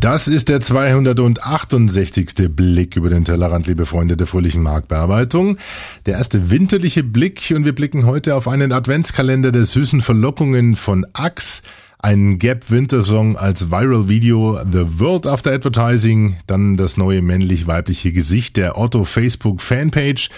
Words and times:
Das 0.00 0.28
ist 0.28 0.48
der 0.48 0.62
268. 0.62 2.48
Blick 2.56 2.96
über 2.96 3.10
den 3.10 3.26
Tellerrand, 3.26 3.66
liebe 3.66 3.84
Freunde 3.84 4.16
der 4.16 4.26
fröhlichen 4.26 4.62
Marktbearbeitung. 4.62 5.58
Der 6.06 6.14
erste 6.14 6.48
winterliche 6.50 7.02
Blick 7.04 7.52
und 7.54 7.66
wir 7.66 7.74
blicken 7.74 8.06
heute 8.06 8.34
auf 8.34 8.48
einen 8.48 8.72
Adventskalender 8.72 9.52
der 9.52 9.64
süßen 9.64 10.00
Verlockungen 10.00 10.74
von 10.76 11.06
Axe, 11.12 11.60
einen 11.98 12.38
Gap 12.38 12.70
Winter 12.70 13.04
Song 13.04 13.36
als 13.36 13.70
Viral 13.70 14.08
Video, 14.08 14.58
The 14.64 15.00
World 15.00 15.26
After 15.26 15.52
Advertising, 15.52 16.38
dann 16.46 16.78
das 16.78 16.96
neue 16.96 17.20
männlich-weibliche 17.20 18.12
Gesicht 18.12 18.56
der 18.56 18.78
Otto 18.78 19.04
Facebook 19.04 19.60
Fanpage, 19.60 20.30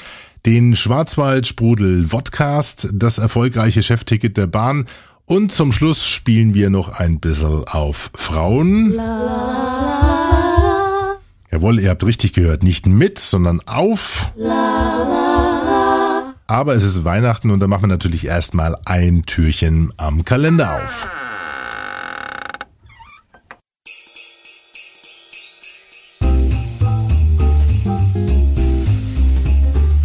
den 0.45 0.75
Schwarzwald 0.75 1.47
Sprudel 1.47 2.09
Vodcast, 2.09 2.89
das 2.95 3.19
erfolgreiche 3.19 3.85
Chefticket 3.85 4.37
der 4.37 4.49
Bahn 4.49 4.87
und 5.33 5.51
zum 5.51 5.73
Schluss 5.73 6.07
spielen 6.07 6.53
wir 6.53 6.69
noch 6.69 6.91
ein 6.91 7.19
bisschen 7.19 7.65
auf 7.67 8.11
Frauen. 8.15 8.93
Jawohl, 11.51 11.81
ihr 11.81 11.89
habt 11.89 12.05
richtig 12.05 12.35
gehört. 12.35 12.63
Nicht 12.63 12.87
mit, 12.87 13.19
sondern 13.19 13.61
auf. 13.67 14.31
Aber 16.47 16.75
es 16.75 16.83
ist 16.85 17.07
Weihnachten 17.07 17.51
und 17.51 17.61
da 17.61 17.67
machen 17.67 17.85
wir 17.85 17.89
natürlich 17.89 18.27
erstmal 18.27 18.77
ein 18.85 19.25
Türchen 19.25 19.91
am 19.97 20.23
Kalender 20.27 20.83
auf. 20.85 21.09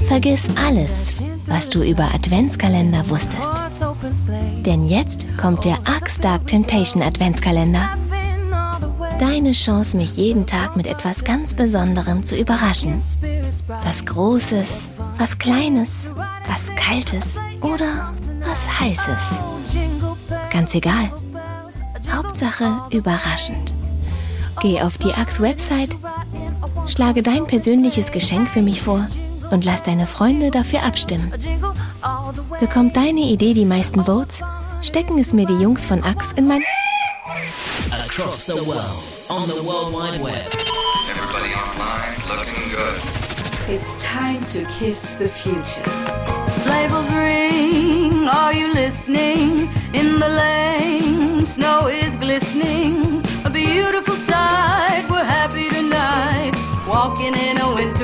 Vergiss 0.07 0.47
alles, 0.55 1.21
was 1.47 1.69
du 1.69 1.81
über 1.83 2.03
Adventskalender 2.13 3.09
wusstest. 3.09 3.51
Denn 4.65 4.85
jetzt 4.87 5.25
kommt 5.37 5.65
der 5.65 5.77
Axe 5.85 6.21
Dark 6.21 6.47
Temptation 6.47 7.01
Adventskalender. 7.01 7.89
Deine 9.19 9.51
Chance, 9.53 9.97
mich 9.97 10.15
jeden 10.17 10.45
Tag 10.45 10.75
mit 10.75 10.85
etwas 10.85 11.23
ganz 11.23 11.53
Besonderem 11.53 12.23
zu 12.23 12.35
überraschen. 12.35 13.01
Was 13.83 14.05
Großes, 14.05 14.83
was 15.17 15.39
Kleines, 15.39 16.09
was 16.47 16.75
Kaltes 16.75 17.39
oder 17.61 18.13
was 18.41 18.79
Heißes. 18.79 19.39
Ganz 20.51 20.75
egal. 20.75 21.11
Hauptsache 22.11 22.81
überraschend. 22.91 23.73
Geh 24.61 24.81
auf 24.81 24.97
die 24.97 25.13
Axe 25.13 25.41
Website, 25.41 25.95
schlage 26.87 27.21
dein 27.21 27.45
persönliches 27.45 28.11
Geschenk 28.11 28.47
für 28.49 28.61
mich 28.61 28.81
vor 28.81 29.07
und 29.51 29.65
lass 29.65 29.83
deine 29.83 30.07
Freunde 30.07 30.51
dafür 30.51 30.83
abstimmen. 30.83 31.31
Bekommt 32.59 32.95
deine 32.95 33.21
Idee 33.21 33.53
die 33.53 33.65
meisten 33.65 34.05
Votes, 34.05 34.41
stecken 34.81 35.19
es 35.19 35.33
mir 35.33 35.45
die 35.45 35.61
Jungs 35.61 35.85
von 35.85 36.03
Axe 36.03 36.33
in 36.35 36.47
mein... 36.47 36.63
Across 38.05 38.45
the 38.45 38.65
world, 38.65 39.03
on 39.29 39.47
the 39.47 39.65
World 39.65 39.93
Wide 39.93 40.21
Web. 40.23 40.47
Everybody 41.09 41.53
online, 41.53 42.15
looking 42.29 42.71
good. 42.71 43.01
It's 43.69 43.97
time 44.03 44.45
to 44.47 44.65
kiss 44.79 45.15
the 45.17 45.27
future. 45.27 45.83
Bells 46.65 47.13
ring, 47.13 48.27
are 48.27 48.53
you 48.53 48.73
listening? 48.73 49.69
In 49.93 50.19
the 50.19 50.27
lane, 50.27 51.45
snow 51.45 51.87
is 51.87 52.15
glistening. 52.17 53.23
A 53.45 53.49
beautiful 53.49 54.15
sight, 54.15 55.05
we're 55.09 55.23
happy 55.23 55.69
tonight. 55.69 56.53
Walking 56.87 57.35
in 57.35 57.57
a 57.59 57.73
winter 57.75 57.96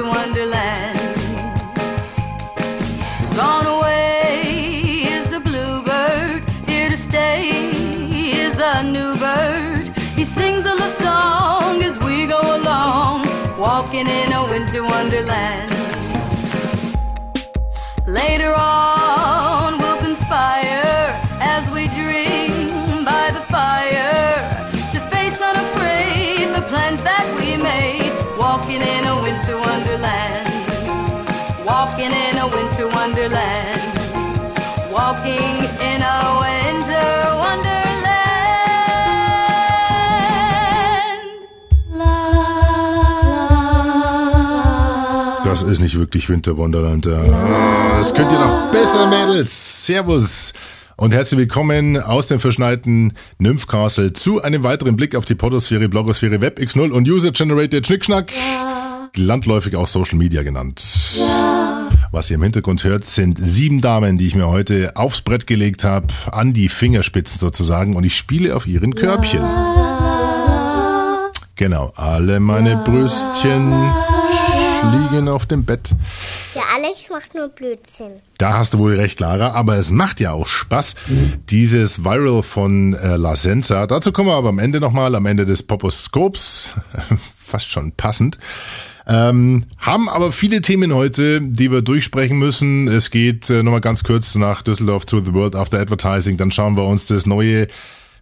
He 10.23 10.27
sings 10.27 10.63
a 10.63 10.73
love 10.73 10.89
song 10.89 11.83
as 11.83 11.99
we 11.99 12.25
go 12.27 12.39
along, 12.39 13.27
walking 13.59 14.07
in 14.07 14.31
a 14.31 14.45
winter 14.45 14.81
wonderland. 14.81 15.69
Later 18.07 18.53
on, 18.55 19.77
we'll 19.79 19.97
conspire 19.97 21.19
as 21.41 21.69
we 21.71 21.89
dream 21.89 23.03
by 23.03 23.31
the 23.33 23.43
fire 23.51 24.47
to 24.93 24.99
face 25.11 25.41
unafraid 25.41 26.55
the 26.55 26.63
plans 26.69 27.03
that 27.03 27.27
we 27.37 27.61
made, 27.61 28.13
walking 28.39 28.81
in 28.81 29.12
nicht 45.83 45.99
wirklich 45.99 46.29
Winter 46.29 46.55
Wonderland. 46.55 47.05
Das 47.05 48.13
könnt 48.13 48.31
ihr 48.31 48.39
noch 48.39 48.71
besser, 48.71 49.05
Mädels. 49.07 49.85
Servus. 49.85 50.53
Und 50.95 51.13
herzlich 51.13 51.39
willkommen 51.39 51.97
aus 52.01 52.29
dem 52.29 52.39
verschneiten 52.39 53.11
Nymphcastle 53.37 54.13
zu 54.13 54.41
einem 54.41 54.63
weiteren 54.63 54.95
Blick 54.95 55.13
auf 55.13 55.25
die 55.25 55.35
Podosphäre, 55.35 55.89
Blogosphäre, 55.89 56.35
WebX0 56.35 56.91
und 56.91 57.09
User-Generated 57.09 57.85
Schnickschnack. 57.85 58.31
Landläufig 59.15 59.75
auch 59.75 59.87
Social 59.87 60.17
Media 60.17 60.43
genannt. 60.43 60.81
Was 62.13 62.29
ihr 62.29 62.35
im 62.35 62.43
Hintergrund 62.43 62.85
hört, 62.85 63.03
sind 63.03 63.37
sieben 63.37 63.81
Damen, 63.81 64.17
die 64.17 64.27
ich 64.27 64.35
mir 64.35 64.47
heute 64.47 64.95
aufs 64.95 65.21
Brett 65.21 65.47
gelegt 65.47 65.83
habe, 65.83 66.07
an 66.31 66.53
die 66.53 66.69
Fingerspitzen 66.69 67.39
sozusagen, 67.39 67.97
und 67.97 68.05
ich 68.05 68.15
spiele 68.15 68.55
auf 68.55 68.67
ihren 68.67 68.95
Körbchen. 68.95 69.43
Genau, 71.55 71.91
alle 71.95 72.39
meine 72.39 72.77
Brüstchen 72.77 73.73
liegen 74.91 75.27
auf 75.27 75.45
dem 75.45 75.65
Bett. 75.65 75.95
Ja, 76.55 76.61
Alex 76.75 77.09
macht 77.09 77.35
nur 77.35 77.49
Blödsinn. 77.49 78.13
Da 78.37 78.57
hast 78.57 78.73
du 78.73 78.79
wohl 78.79 78.95
recht, 78.95 79.19
Lara, 79.19 79.51
aber 79.51 79.77
es 79.77 79.91
macht 79.91 80.19
ja 80.19 80.31
auch 80.31 80.47
Spaß, 80.47 80.95
dieses 81.49 82.03
Viral 82.03 82.43
von 82.43 82.93
äh, 82.93 83.15
La 83.15 83.35
Senza. 83.35 83.87
Dazu 83.87 84.11
kommen 84.11 84.29
wir 84.29 84.35
aber 84.35 84.49
am 84.49 84.59
Ende 84.59 84.79
nochmal, 84.79 85.15
am 85.15 85.25
Ende 85.25 85.45
des 85.45 85.63
Poposkops. 85.63 86.71
Fast 87.37 87.69
schon 87.69 87.91
passend. 87.91 88.37
Ähm, 89.05 89.65
haben 89.77 90.07
aber 90.07 90.31
viele 90.31 90.61
Themen 90.61 90.93
heute, 90.93 91.41
die 91.41 91.71
wir 91.71 91.81
durchsprechen 91.81 92.37
müssen. 92.39 92.87
Es 92.87 93.11
geht 93.11 93.49
äh, 93.49 93.61
nochmal 93.61 93.81
ganz 93.81 94.03
kurz 94.03 94.35
nach 94.35 94.61
Düsseldorf 94.61 95.05
to 95.05 95.19
the 95.19 95.33
World 95.33 95.55
After 95.55 95.79
Advertising. 95.79 96.37
Dann 96.37 96.51
schauen 96.51 96.77
wir 96.77 96.85
uns 96.85 97.07
das 97.07 97.25
neue 97.25 97.67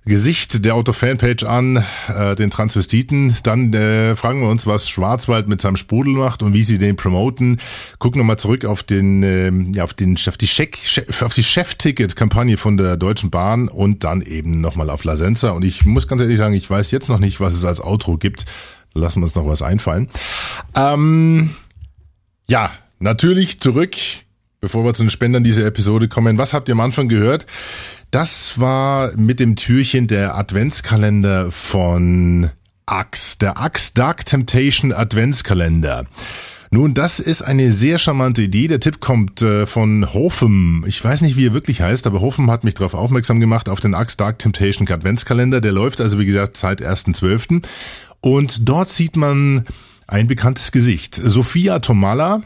Gesicht 0.03 0.65
der 0.65 0.73
Auto-Fanpage 0.73 1.43
an, 1.43 1.83
äh, 2.07 2.35
den 2.35 2.49
Transvestiten. 2.49 3.35
Dann 3.43 3.71
äh, 3.71 4.15
fragen 4.15 4.41
wir 4.41 4.49
uns, 4.49 4.65
was 4.65 4.89
Schwarzwald 4.89 5.47
mit 5.47 5.61
seinem 5.61 5.75
Sprudel 5.75 6.15
macht 6.15 6.41
und 6.41 6.53
wie 6.53 6.63
sie 6.63 6.79
den 6.79 6.95
promoten. 6.95 7.59
Gucken 7.99 8.17
nochmal 8.19 8.39
zurück 8.39 8.65
auf 8.65 8.81
den, 8.81 9.21
äh, 9.21 9.51
ja, 9.75 9.83
auf 9.83 9.93
den, 9.93 10.17
auf 10.27 10.37
die 10.37 10.47
Check, 10.47 10.79
auf 11.21 11.35
die 11.35 11.43
Chef-Ticket-Kampagne 11.43 12.57
von 12.57 12.77
der 12.77 12.97
Deutschen 12.97 13.29
Bahn 13.29 13.67
und 13.67 14.03
dann 14.03 14.23
eben 14.23 14.59
nochmal 14.59 14.89
auf 14.89 15.03
La 15.03 15.15
Senza. 15.15 15.51
Und 15.51 15.63
ich 15.63 15.85
muss 15.85 16.07
ganz 16.07 16.21
ehrlich 16.21 16.39
sagen, 16.39 16.55
ich 16.55 16.67
weiß 16.67 16.89
jetzt 16.89 17.07
noch 17.07 17.19
nicht, 17.19 17.39
was 17.39 17.53
es 17.53 17.63
als 17.63 17.79
Outro 17.79 18.17
gibt. 18.17 18.45
Lassen 18.93 19.19
wir 19.19 19.25
uns 19.25 19.35
noch 19.35 19.45
was 19.45 19.61
einfallen. 19.61 20.09
Ähm, 20.75 21.51
ja, 22.47 22.71
natürlich 22.97 23.61
zurück, 23.61 23.95
bevor 24.61 24.83
wir 24.83 24.95
zu 24.95 25.03
den 25.03 25.11
Spendern 25.11 25.43
dieser 25.43 25.65
Episode 25.65 26.07
kommen. 26.07 26.39
Was 26.39 26.53
habt 26.53 26.69
ihr 26.69 26.73
am 26.73 26.81
Anfang 26.81 27.07
gehört? 27.07 27.45
Das 28.11 28.59
war 28.59 29.15
mit 29.15 29.39
dem 29.39 29.55
Türchen 29.55 30.07
der 30.07 30.35
Adventskalender 30.35 31.49
von 31.49 32.49
Axe, 32.85 33.37
der 33.39 33.57
Axe 33.57 33.93
Dark 33.93 34.25
Temptation 34.25 34.91
Adventskalender. 34.91 36.05
Nun, 36.71 36.93
das 36.93 37.21
ist 37.21 37.41
eine 37.41 37.71
sehr 37.71 37.99
charmante 37.99 38.41
Idee. 38.41 38.67
Der 38.67 38.81
Tipp 38.81 38.99
kommt 38.99 39.41
äh, 39.41 39.65
von 39.65 40.13
Hofem. 40.13 40.83
Ich 40.85 41.01
weiß 41.01 41.21
nicht, 41.21 41.37
wie 41.37 41.47
er 41.47 41.53
wirklich 41.53 41.81
heißt, 41.81 42.05
aber 42.05 42.19
Hofem 42.19 42.51
hat 42.51 42.65
mich 42.65 42.73
darauf 42.73 42.95
aufmerksam 42.95 43.39
gemacht, 43.39 43.69
auf 43.69 43.79
den 43.79 43.95
Axe 43.95 44.17
Dark 44.17 44.39
Temptation 44.39 44.89
Adventskalender. 44.89 45.61
Der 45.61 45.71
läuft 45.71 46.01
also, 46.01 46.19
wie 46.19 46.25
gesagt, 46.25 46.57
seit 46.57 46.81
1.12. 46.81 47.63
Und 48.19 48.67
dort 48.67 48.89
sieht 48.89 49.15
man 49.15 49.63
ein 50.07 50.27
bekanntes 50.27 50.73
Gesicht. 50.73 51.15
Sophia 51.15 51.79
Tomala. 51.79 52.41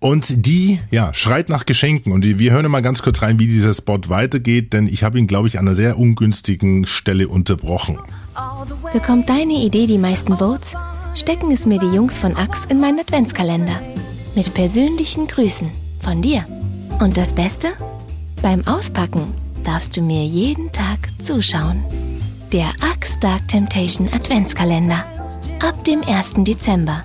Und 0.00 0.46
die, 0.46 0.78
ja, 0.90 1.12
schreit 1.12 1.48
nach 1.48 1.66
Geschenken. 1.66 2.12
Und 2.12 2.24
wir 2.24 2.52
hören 2.52 2.70
mal 2.70 2.82
ganz 2.82 3.02
kurz 3.02 3.20
rein, 3.22 3.38
wie 3.40 3.46
dieser 3.46 3.74
Spot 3.74 3.98
weitergeht, 4.08 4.72
denn 4.72 4.86
ich 4.86 5.02
habe 5.02 5.18
ihn, 5.18 5.26
glaube 5.26 5.48
ich, 5.48 5.58
an 5.58 5.66
einer 5.66 5.74
sehr 5.74 5.98
ungünstigen 5.98 6.86
Stelle 6.86 7.28
unterbrochen. 7.28 7.98
Bekommt 8.92 9.28
deine 9.28 9.54
Idee 9.54 9.86
die 9.86 9.98
meisten 9.98 10.36
Votes, 10.38 10.74
stecken 11.14 11.50
es 11.50 11.66
mir 11.66 11.80
die 11.80 11.94
Jungs 11.94 12.18
von 12.18 12.36
Axe 12.36 12.62
in 12.68 12.80
meinen 12.80 13.00
Adventskalender. 13.00 13.82
Mit 14.36 14.54
persönlichen 14.54 15.26
Grüßen 15.26 15.68
von 16.00 16.22
dir. 16.22 16.46
Und 17.00 17.16
das 17.16 17.32
Beste? 17.32 17.68
Beim 18.40 18.64
Auspacken 18.68 19.24
darfst 19.64 19.96
du 19.96 20.00
mir 20.00 20.22
jeden 20.22 20.70
Tag 20.70 20.98
zuschauen. 21.20 21.82
Der 22.52 22.68
Axe 22.80 23.18
Dark 23.20 23.48
Temptation 23.48 24.08
Adventskalender. 24.14 25.04
Ab 25.60 25.84
dem 25.84 26.02
1. 26.02 26.44
Dezember. 26.44 27.04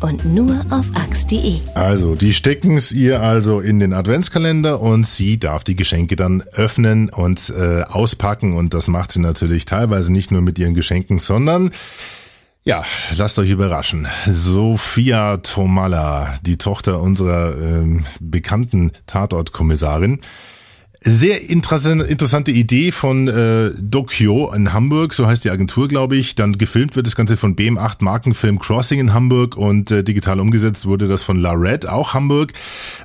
Und 0.00 0.24
nur 0.24 0.64
auf 0.70 0.86
axe.de. 0.94 1.58
Also, 1.74 2.14
die 2.14 2.32
stecken 2.32 2.76
es 2.76 2.92
ihr 2.92 3.20
also 3.20 3.60
in 3.60 3.80
den 3.80 3.92
Adventskalender 3.92 4.80
und 4.80 5.06
sie 5.06 5.38
darf 5.38 5.64
die 5.64 5.74
Geschenke 5.74 6.14
dann 6.14 6.42
öffnen 6.52 7.08
und 7.10 7.50
äh, 7.50 7.82
auspacken. 7.82 8.54
Und 8.56 8.74
das 8.74 8.86
macht 8.86 9.10
sie 9.10 9.20
natürlich 9.20 9.64
teilweise 9.64 10.12
nicht 10.12 10.30
nur 10.30 10.40
mit 10.40 10.58
ihren 10.58 10.74
Geschenken, 10.74 11.18
sondern 11.18 11.70
Ja, 12.64 12.84
lasst 13.16 13.38
euch 13.38 13.50
überraschen. 13.50 14.06
Sophia 14.26 15.38
Tomalla, 15.38 16.34
die 16.42 16.58
Tochter 16.58 17.00
unserer 17.00 17.56
ähm, 17.56 18.04
bekannten 18.20 18.92
Tatortkommissarin, 19.06 20.20
sehr 21.00 21.48
interessante 21.48 22.50
Idee 22.50 22.90
von 22.90 23.28
äh, 23.28 23.70
Dokyo 23.78 24.52
in 24.52 24.72
Hamburg, 24.72 25.14
so 25.14 25.26
heißt 25.26 25.44
die 25.44 25.50
Agentur, 25.50 25.86
glaube 25.86 26.16
ich. 26.16 26.34
Dann 26.34 26.58
gefilmt 26.58 26.96
wird 26.96 27.06
das 27.06 27.14
Ganze 27.14 27.36
von 27.36 27.54
BM8 27.54 27.96
Markenfilm 28.00 28.58
Crossing 28.58 28.98
in 28.98 29.14
Hamburg 29.14 29.56
und 29.56 29.90
äh, 29.92 30.02
digital 30.02 30.40
umgesetzt 30.40 30.86
wurde 30.86 31.06
das 31.06 31.22
von 31.22 31.38
La 31.38 31.52
Red, 31.52 31.88
auch 31.88 32.14
Hamburg. 32.14 32.52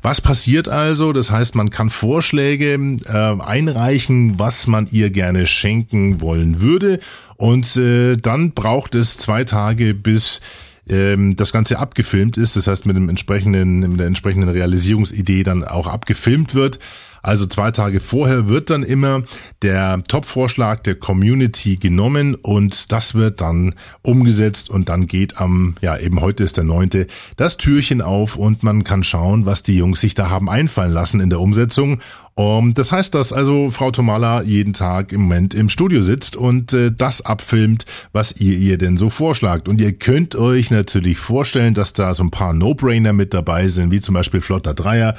Was 0.01 0.21
passiert 0.21 0.67
also? 0.67 1.13
Das 1.13 1.29
heißt, 1.29 1.55
man 1.55 1.69
kann 1.69 1.91
Vorschläge 1.91 2.73
äh, 2.73 3.41
einreichen, 3.41 4.39
was 4.39 4.65
man 4.65 4.87
ihr 4.91 5.11
gerne 5.11 5.45
schenken 5.45 6.19
wollen 6.19 6.61
würde. 6.61 6.99
Und 7.35 7.77
äh, 7.77 8.17
dann 8.17 8.53
braucht 8.53 8.95
es 8.95 9.17
zwei 9.17 9.43
Tage 9.43 9.93
bis 9.93 10.41
ähm, 10.87 11.35
das 11.35 11.53
Ganze 11.53 11.79
abgefilmt 11.79 12.37
ist, 12.37 12.55
das 12.55 12.67
heißt 12.67 12.85
mit 12.85 12.97
dem 12.97 13.09
entsprechenden, 13.09 13.79
mit 13.79 13.99
der 13.99 14.07
entsprechenden 14.07 14.49
Realisierungsidee 14.49 15.43
dann 15.43 15.63
auch 15.63 15.87
abgefilmt 15.87 16.55
wird. 16.55 16.79
Also 17.23 17.47
zwei 17.47 17.71
Tage 17.71 18.01
vorher 18.01 18.49
wird 18.49 18.69
dann 18.69 18.83
immer 18.83 19.23
der 19.61 20.03
Top-Vorschlag 20.07 20.83
der 20.83 20.95
Community 20.95 21.77
genommen 21.77 22.35
und 22.35 22.91
das 22.91 23.15
wird 23.15 23.39
dann 23.39 23.75
umgesetzt 24.01 24.69
und 24.69 24.89
dann 24.89 25.07
geht 25.07 25.37
am, 25.37 25.75
ja 25.81 25.97
eben 25.97 26.19
heute 26.19 26.43
ist 26.43 26.57
der 26.57 26.65
neunte, 26.65 27.07
das 27.37 27.55
Türchen 27.55 28.01
auf 28.01 28.35
und 28.35 28.61
man 28.61 28.83
kann 28.83 29.03
schauen, 29.03 29.45
was 29.45 29.63
die 29.63 29.77
Jungs 29.77 30.01
sich 30.01 30.15
da 30.15 30.29
haben 30.29 30.49
einfallen 30.49 30.91
lassen 30.91 31.21
in 31.21 31.29
der 31.29 31.39
Umsetzung 31.39 32.01
um, 32.35 32.73
das 32.73 32.91
heißt, 32.91 33.13
dass 33.13 33.31
also 33.31 33.69
Frau 33.69 33.91
Tomala 33.91 34.41
jeden 34.41 34.73
Tag 34.73 35.11
im 35.11 35.21
Moment 35.21 35.53
im 35.53 35.69
Studio 35.69 36.01
sitzt 36.01 36.35
und 36.35 36.73
äh, 36.73 36.91
das 36.91 37.23
abfilmt, 37.23 37.85
was 38.11 38.41
ihr 38.41 38.57
ihr 38.57 38.79
denn 38.79 38.97
so 38.97 39.11
vorschlagt. 39.11 39.67
Und 39.67 39.79
ihr 39.79 39.93
könnt 39.93 40.35
euch 40.35 40.71
natürlich 40.71 41.19
vorstellen, 41.19 41.75
dass 41.75 41.93
da 41.93 42.11
so 42.15 42.23
ein 42.23 42.31
paar 42.31 42.53
No-Brainer 42.53 43.13
mit 43.13 43.35
dabei 43.35 43.67
sind, 43.67 43.91
wie 43.91 44.01
zum 44.01 44.15
Beispiel 44.15 44.41
Flotter 44.41 44.73
Dreier, 44.73 45.13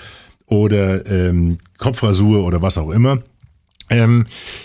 oder 0.47 1.07
ähm, 1.07 1.59
Kopfrasur 1.79 2.45
oder 2.45 2.63
was 2.63 2.79
auch 2.79 2.91
immer. 2.91 3.19
Ähm, 3.91 4.25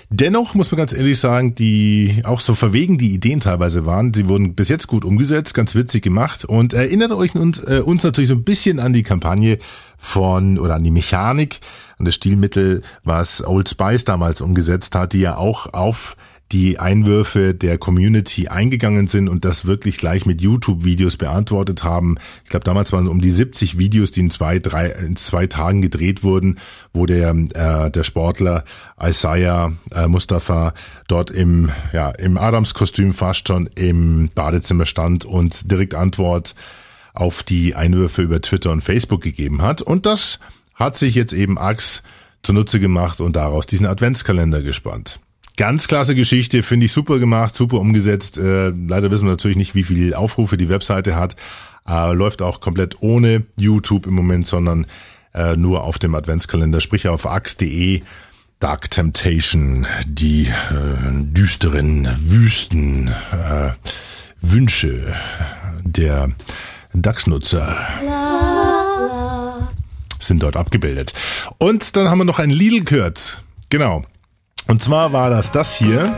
dennoch 0.10 0.56
muss 0.56 0.72
man 0.72 0.78
ganz 0.78 0.94
ehrlich 0.94 1.20
sagen, 1.20 1.54
die 1.54 2.22
auch 2.24 2.40
so 2.40 2.56
verwegen 2.56 2.98
die 2.98 3.14
Ideen 3.14 3.42
teilweise 3.42 3.86
waren, 3.86 4.14
sie 4.14 4.30
wurden 4.30 4.56
bis 4.56 4.70
jetzt 4.70 4.88
gut 4.88 5.04
umgesetzt, 5.04 5.54
ganz 5.54 5.76
witzig 5.76 6.04
gemacht 6.04 6.46
und 6.46 6.72
erinnert 6.72 7.12
euch 7.12 7.36
uns, 7.36 7.60
äh, 7.60 7.82
uns 7.84 8.04
natürlich 8.04 8.30
so 8.30 8.36
ein 8.36 8.46
bisschen 8.46 8.80
an 8.80 8.94
die 8.94 9.04
Kampagne 9.04 9.58
von 9.98 10.58
oder 10.58 10.76
an 10.76 10.84
die 10.84 10.92
Mechanik, 10.92 11.60
an 11.98 12.06
das 12.06 12.16
Stilmittel, 12.16 12.82
was 13.04 13.46
Old 13.46 13.68
Spice 13.68 14.06
damals 14.06 14.40
umgesetzt 14.40 14.96
hat, 14.96 15.12
die 15.12 15.20
ja 15.20 15.36
auch 15.36 15.74
auf 15.74 16.16
die 16.52 16.80
Einwürfe 16.80 17.54
der 17.54 17.78
Community 17.78 18.48
eingegangen 18.48 19.08
sind 19.08 19.30
und 19.30 19.46
das 19.46 19.66
wirklich 19.66 19.98
gleich 19.98 20.26
mit 20.26 20.42
YouTube-Videos 20.42 21.18
beantwortet 21.18 21.84
haben. 21.84 22.16
Ich 22.44 22.50
glaube, 22.50 22.64
damals 22.64 22.92
waren 22.92 23.04
es 23.04 23.10
um 23.10 23.22
die 23.22 23.32
70 23.32 23.78
Videos, 23.78 24.12
die 24.12 24.22
in 24.22 24.32
zwei, 24.32 24.58
drei, 24.58 24.88
in 24.88 25.16
zwei 25.16 25.46
Tagen 25.46 25.82
gedreht 25.82 26.24
wurden, 26.24 26.58
wo 26.92 27.06
der, 27.06 27.30
äh, 27.30 27.92
der 27.92 28.04
Sportler 28.04 28.64
Isaiah 29.00 29.74
äh, 29.92 30.08
Mustafa 30.08 30.74
dort 31.08 31.30
im, 31.30 31.70
ja, 31.94 32.10
im 32.10 32.38
Adams-Kostüm 32.38 33.14
fast 33.14 33.48
schon 33.48 33.68
im 33.76 34.30
Badezimmer 34.34 34.88
stand 34.88 35.26
und 35.26 35.70
direkt 35.70 35.94
Antwort 35.94 36.56
auf 37.14 37.44
die 37.44 37.76
Einwürfe 37.76 38.24
über 38.24 38.42
Twitter 38.42 38.72
und 38.72 38.82
Facebook 38.82 39.22
gegeben 39.22 39.62
hat. 39.62 39.84
Und 39.84 40.08
das 40.08 40.40
hat 40.74 40.96
sich 40.96 41.14
jetzt 41.14 41.34
eben 41.34 41.60
Axe 41.60 42.02
zunutze 42.42 42.80
gemacht 42.80 43.22
und 43.22 43.36
daraus 43.36 43.68
diesen 43.68 43.86
Adventskalender 43.86 44.62
gespannt. 44.62 45.20
Ganz 45.60 45.90
klasse 45.90 46.16
Geschichte, 46.16 46.64
finde 46.64 46.86
ich 46.86 46.94
super 46.94 47.20
gemacht, 47.20 47.54
super 47.54 47.82
umgesetzt. 47.82 48.38
Äh, 48.38 48.70
leider 48.70 49.12
wissen 49.12 49.26
wir 49.26 49.32
natürlich 49.32 49.58
nicht, 49.58 49.76
wie 49.76 49.84
viele 49.84 50.18
Aufrufe 50.18 50.56
die 50.56 50.70
Webseite 50.70 51.18
hat. 51.18 51.36
Äh, 51.86 52.14
läuft 52.14 52.42
auch 52.42 52.62
komplett 52.62 53.02
ohne 53.02 53.44
YouTube 53.58 54.08
im 54.08 54.14
Moment, 54.14 54.48
sondern 54.48 54.88
äh, 55.34 55.58
nur 55.58 55.84
auf 55.84 56.00
dem 56.00 56.16
Adventskalender, 56.16 56.80
sprich 56.80 57.10
auf 57.10 57.26
ax.de. 57.26 58.04
Dark 58.62 58.90
Temptation, 58.90 59.86
die 60.08 60.44
äh, 60.44 61.24
düsteren, 61.24 62.08
wüsten 62.24 63.10
äh, 63.34 63.72
Wünsche 64.40 65.14
der 65.84 66.32
DAX-Nutzer 66.94 67.76
sind 70.20 70.42
dort 70.42 70.56
abgebildet. 70.56 71.14
Und 71.58 71.98
dann 71.98 72.10
haben 72.10 72.20
wir 72.20 72.26
noch 72.26 72.40
ein 72.40 72.50
Lidl 72.50 72.86
gehört. 72.86 73.44
Genau. 73.70 74.06
Und 74.70 74.84
zwar 74.84 75.12
war 75.14 75.32
das 75.32 75.52
das 75.52 75.76
hier. 75.76 76.16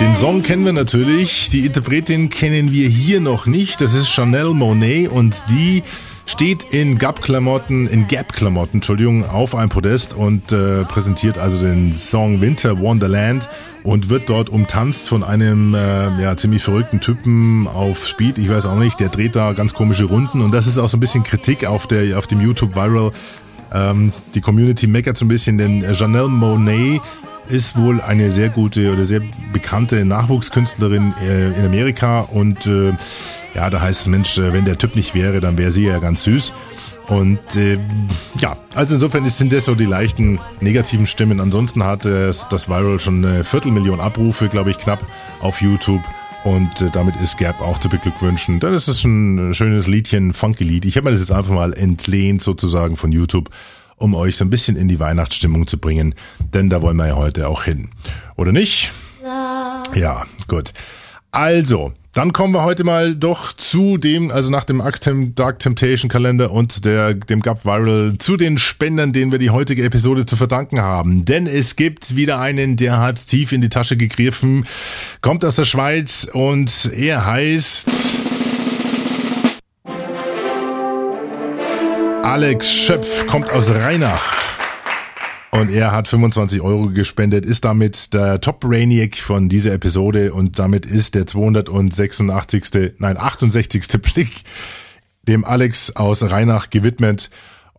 Den 0.00 0.14
Song 0.16 0.42
kennen 0.42 0.64
wir 0.64 0.72
natürlich, 0.72 1.48
die 1.50 1.64
Interpretin 1.64 2.28
kennen 2.28 2.72
wir 2.72 2.88
hier 2.88 3.20
noch 3.20 3.46
nicht. 3.46 3.80
Das 3.80 3.94
ist 3.94 4.08
Chanel 4.08 4.52
Monet 4.52 5.08
und 5.12 5.44
die 5.48 5.84
steht 6.26 6.64
in 6.72 6.98
Gap-Klamotten, 6.98 7.86
in 7.86 8.08
Gap-Klamotten, 8.08 8.78
Entschuldigung, 8.78 9.28
auf 9.28 9.54
einem 9.54 9.68
Podest 9.68 10.14
und 10.14 10.50
äh, 10.50 10.84
präsentiert 10.84 11.38
also 11.38 11.60
den 11.60 11.92
Song 11.92 12.40
Winter 12.40 12.80
Wonderland 12.80 13.48
und 13.82 14.10
wird 14.10 14.28
dort 14.28 14.48
umtanzt 14.48 15.08
von 15.08 15.22
einem 15.22 15.74
äh, 15.74 16.22
ja, 16.22 16.36
ziemlich 16.36 16.62
verrückten 16.62 17.00
Typen 17.00 17.66
auf 17.68 18.06
Speed, 18.06 18.38
ich 18.38 18.48
weiß 18.48 18.66
auch 18.66 18.76
nicht, 18.76 19.00
der 19.00 19.08
dreht 19.08 19.36
da 19.36 19.52
ganz 19.52 19.74
komische 19.74 20.04
Runden 20.04 20.40
und 20.40 20.52
das 20.52 20.66
ist 20.66 20.78
auch 20.78 20.88
so 20.88 20.96
ein 20.96 21.00
bisschen 21.00 21.22
Kritik 21.22 21.64
auf 21.64 21.86
der 21.86 22.18
auf 22.18 22.26
dem 22.26 22.40
YouTube 22.40 22.74
Viral 22.74 23.12
ähm, 23.72 24.12
die 24.34 24.40
Community 24.40 24.86
meckert 24.86 25.16
so 25.16 25.24
ein 25.24 25.28
bisschen, 25.28 25.58
denn 25.58 25.82
Janelle 25.92 26.28
Monet 26.28 27.00
ist 27.48 27.76
wohl 27.76 28.00
eine 28.00 28.30
sehr 28.30 28.48
gute 28.48 28.92
oder 28.92 29.04
sehr 29.04 29.22
bekannte 29.52 30.04
Nachwuchskünstlerin 30.04 31.14
äh, 31.22 31.48
in 31.48 31.66
Amerika 31.66 32.20
und 32.20 32.66
äh, 32.66 32.92
ja, 33.54 33.68
da 33.68 33.80
heißt 33.80 34.02
es, 34.02 34.06
Mensch, 34.06 34.38
äh, 34.38 34.52
wenn 34.52 34.64
der 34.64 34.78
Typ 34.78 34.94
nicht 34.94 35.14
wäre, 35.14 35.40
dann 35.40 35.58
wäre 35.58 35.70
sie 35.70 35.86
ja 35.86 35.98
ganz 35.98 36.22
süß. 36.24 36.52
Und 37.08 37.56
äh, 37.56 37.78
ja, 38.38 38.56
also 38.76 38.94
insofern 38.94 39.26
sind 39.26 39.52
das 39.52 39.64
so 39.64 39.74
die 39.74 39.84
leichten 39.84 40.38
negativen 40.60 41.08
Stimmen. 41.08 41.40
Ansonsten 41.40 41.82
hat 41.82 42.06
äh, 42.06 42.26
das 42.26 42.68
Viral 42.68 43.00
schon 43.00 43.24
eine 43.24 43.42
Viertelmillion 43.42 44.00
Abrufe, 44.00 44.48
glaube 44.48 44.70
ich, 44.70 44.78
knapp 44.78 45.04
auf 45.40 45.60
YouTube. 45.60 46.02
Und 46.44 46.80
äh, 46.80 46.90
damit 46.90 47.16
ist 47.16 47.36
Gap 47.36 47.60
auch 47.60 47.78
zu 47.78 47.88
beglückwünschen. 47.88 48.60
Dann 48.60 48.72
ist 48.72 48.88
es 48.88 49.04
ein 49.04 49.52
schönes 49.52 49.86
Liedchen, 49.86 50.32
funky 50.32 50.64
Lied. 50.64 50.84
Ich 50.84 50.96
habe 50.96 51.04
mir 51.04 51.10
das 51.10 51.20
jetzt 51.20 51.32
einfach 51.32 51.52
mal 51.52 51.74
entlehnt 51.74 52.40
sozusagen 52.40 52.96
von 52.96 53.12
YouTube, 53.12 53.50
um 53.96 54.14
euch 54.14 54.36
so 54.36 54.44
ein 54.44 54.50
bisschen 54.50 54.76
in 54.76 54.88
die 54.88 54.98
Weihnachtsstimmung 54.98 55.66
zu 55.66 55.78
bringen. 55.78 56.14
Denn 56.54 56.70
da 56.70 56.80
wollen 56.80 56.96
wir 56.96 57.08
ja 57.08 57.16
heute 57.16 57.48
auch 57.48 57.64
hin. 57.64 57.90
Oder 58.36 58.52
nicht? 58.52 58.90
Ja, 59.94 60.24
gut. 60.48 60.72
Also, 61.32 61.92
dann 62.12 62.32
kommen 62.32 62.52
wir 62.52 62.64
heute 62.64 62.82
mal 62.82 63.14
doch 63.14 63.52
zu 63.52 63.96
dem, 63.96 64.32
also 64.32 64.50
nach 64.50 64.64
dem 64.64 64.82
Dark 65.36 65.60
Temptation 65.60 66.08
Kalender 66.08 66.50
und 66.50 66.84
der, 66.84 67.14
dem 67.14 67.40
Gap 67.40 67.64
Viral, 67.64 68.14
zu 68.18 68.36
den 68.36 68.58
Spendern, 68.58 69.12
denen 69.12 69.30
wir 69.30 69.38
die 69.38 69.50
heutige 69.50 69.84
Episode 69.84 70.26
zu 70.26 70.34
verdanken 70.34 70.80
haben. 70.80 71.24
Denn 71.24 71.46
es 71.46 71.76
gibt 71.76 72.16
wieder 72.16 72.40
einen, 72.40 72.76
der 72.76 72.98
hat 72.98 73.24
tief 73.28 73.52
in 73.52 73.60
die 73.60 73.68
Tasche 73.68 73.96
gegriffen, 73.96 74.66
kommt 75.22 75.44
aus 75.44 75.54
der 75.54 75.66
Schweiz 75.66 76.28
und 76.32 76.90
er 76.92 77.26
heißt 77.26 77.88
Alex 82.24 82.72
Schöpf, 82.72 83.26
kommt 83.28 83.52
aus 83.52 83.70
Rheinach. 83.70 84.49
Und 85.52 85.68
er 85.68 85.90
hat 85.90 86.06
25 86.06 86.60
Euro 86.60 86.88
gespendet, 86.88 87.44
ist 87.44 87.64
damit 87.64 88.14
der 88.14 88.40
Top 88.40 88.64
Rainiac 88.64 89.16
von 89.16 89.48
dieser 89.48 89.72
Episode 89.72 90.32
und 90.32 90.58
damit 90.60 90.86
ist 90.86 91.16
der 91.16 91.26
286. 91.26 92.94
nein 92.98 93.16
68. 93.16 93.82
Blick 94.02 94.44
dem 95.26 95.44
Alex 95.44 95.96
aus 95.96 96.22
Rheinach 96.22 96.70
gewidmet. 96.70 97.30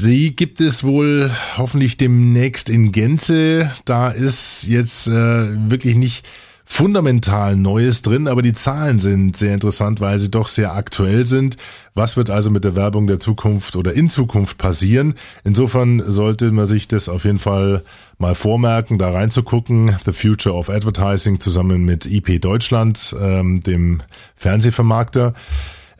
Die 0.00 0.34
gibt 0.34 0.60
es 0.60 0.82
wohl 0.82 1.30
hoffentlich 1.56 1.96
demnächst 1.96 2.68
in 2.68 2.90
Gänze. 2.90 3.70
Da 3.84 4.08
ist 4.10 4.66
jetzt 4.66 5.06
äh, 5.06 5.70
wirklich 5.70 5.94
nicht 5.94 6.26
fundamental 6.64 7.56
Neues 7.56 8.02
drin, 8.02 8.26
aber 8.26 8.42
die 8.42 8.54
Zahlen 8.54 8.98
sind 8.98 9.36
sehr 9.36 9.54
interessant, 9.54 10.00
weil 10.00 10.18
sie 10.18 10.30
doch 10.30 10.48
sehr 10.48 10.72
aktuell 10.72 11.26
sind. 11.26 11.56
Was 11.94 12.16
wird 12.16 12.30
also 12.30 12.50
mit 12.50 12.64
der 12.64 12.74
Werbung 12.74 13.06
der 13.06 13.20
Zukunft 13.20 13.76
oder 13.76 13.92
in 13.92 14.08
Zukunft 14.08 14.58
passieren? 14.58 15.14
Insofern 15.44 16.02
sollte 16.10 16.50
man 16.50 16.66
sich 16.66 16.88
das 16.88 17.08
auf 17.08 17.24
jeden 17.24 17.38
Fall 17.38 17.82
mal 18.18 18.34
vormerken, 18.34 18.98
da 18.98 19.10
reinzugucken. 19.10 19.94
The 20.04 20.12
Future 20.12 20.56
of 20.56 20.70
Advertising 20.70 21.38
zusammen 21.38 21.84
mit 21.84 22.06
IP 22.06 22.40
Deutschland, 22.40 23.14
ähm, 23.20 23.60
dem 23.60 24.02
Fernsehvermarkter. 24.34 25.34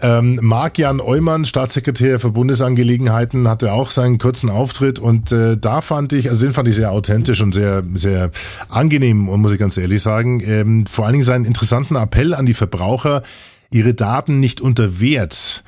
Ähm, 0.04 0.38
Marc-Jan 0.42 1.00
Eumann, 1.00 1.46
Staatssekretär 1.46 2.20
für 2.20 2.30
Bundesangelegenheiten, 2.30 3.48
hatte 3.48 3.72
auch 3.72 3.90
seinen 3.90 4.18
kurzen 4.18 4.50
Auftritt 4.50 4.98
und 4.98 5.32
äh, 5.32 5.56
da 5.56 5.80
fand 5.80 6.12
ich, 6.12 6.28
also 6.28 6.42
den 6.42 6.50
fand 6.50 6.68
ich 6.68 6.74
sehr 6.74 6.92
authentisch 6.92 7.40
und 7.40 7.54
sehr, 7.54 7.82
sehr 7.94 8.30
angenehm, 8.68 9.16
muss 9.16 9.52
ich 9.52 9.58
ganz 9.58 9.78
ehrlich 9.78 10.02
sagen. 10.02 10.40
Ähm, 10.44 10.84
vor 10.84 11.06
allen 11.06 11.14
Dingen 11.14 11.24
seinen 11.24 11.46
interessanten 11.46 11.96
Appell 11.96 12.34
an 12.34 12.44
die 12.44 12.52
Verbraucher, 12.52 13.22
ihre 13.70 13.94
Daten 13.94 14.40
nicht 14.40 14.60
unter 14.60 15.00
Wert 15.00 15.64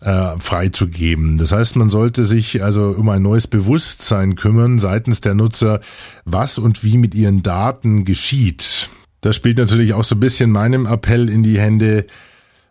äh, 0.00 0.36
freizugeben. 0.40 1.38
Das 1.38 1.52
heißt, 1.52 1.76
man 1.76 1.88
sollte 1.88 2.26
sich 2.26 2.64
also 2.64 2.96
um 2.98 3.08
ein 3.10 3.22
neues 3.22 3.46
Bewusstsein 3.46 4.34
kümmern 4.34 4.80
seitens 4.80 5.20
der 5.20 5.34
Nutzer, 5.34 5.78
was 6.24 6.58
und 6.58 6.82
wie 6.82 6.98
mit 6.98 7.14
ihren 7.14 7.44
Daten 7.44 8.04
geschieht. 8.04 8.88
Das 9.20 9.36
spielt 9.36 9.58
natürlich 9.58 9.94
auch 9.94 10.02
so 10.02 10.16
ein 10.16 10.20
bisschen 10.20 10.50
meinem 10.50 10.84
Appell 10.84 11.30
in 11.30 11.44
die 11.44 11.60
Hände, 11.60 12.06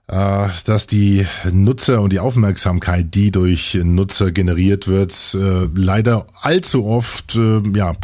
dass 0.08 0.88
die 0.88 1.26
Nutzer 1.52 2.02
und 2.02 2.14
die 2.14 2.20
Aufmerksamkeit, 2.20 3.14
die 3.14 3.30
durch 3.30 3.78
Nutzer 3.84 4.32
generiert 4.32 4.88
wird, 4.88 5.14
äh, 5.36 5.68
leider 5.76 6.28
allzu 6.42 6.86
oft 6.86 7.36
äh, 7.36 7.62
ja 7.76 7.96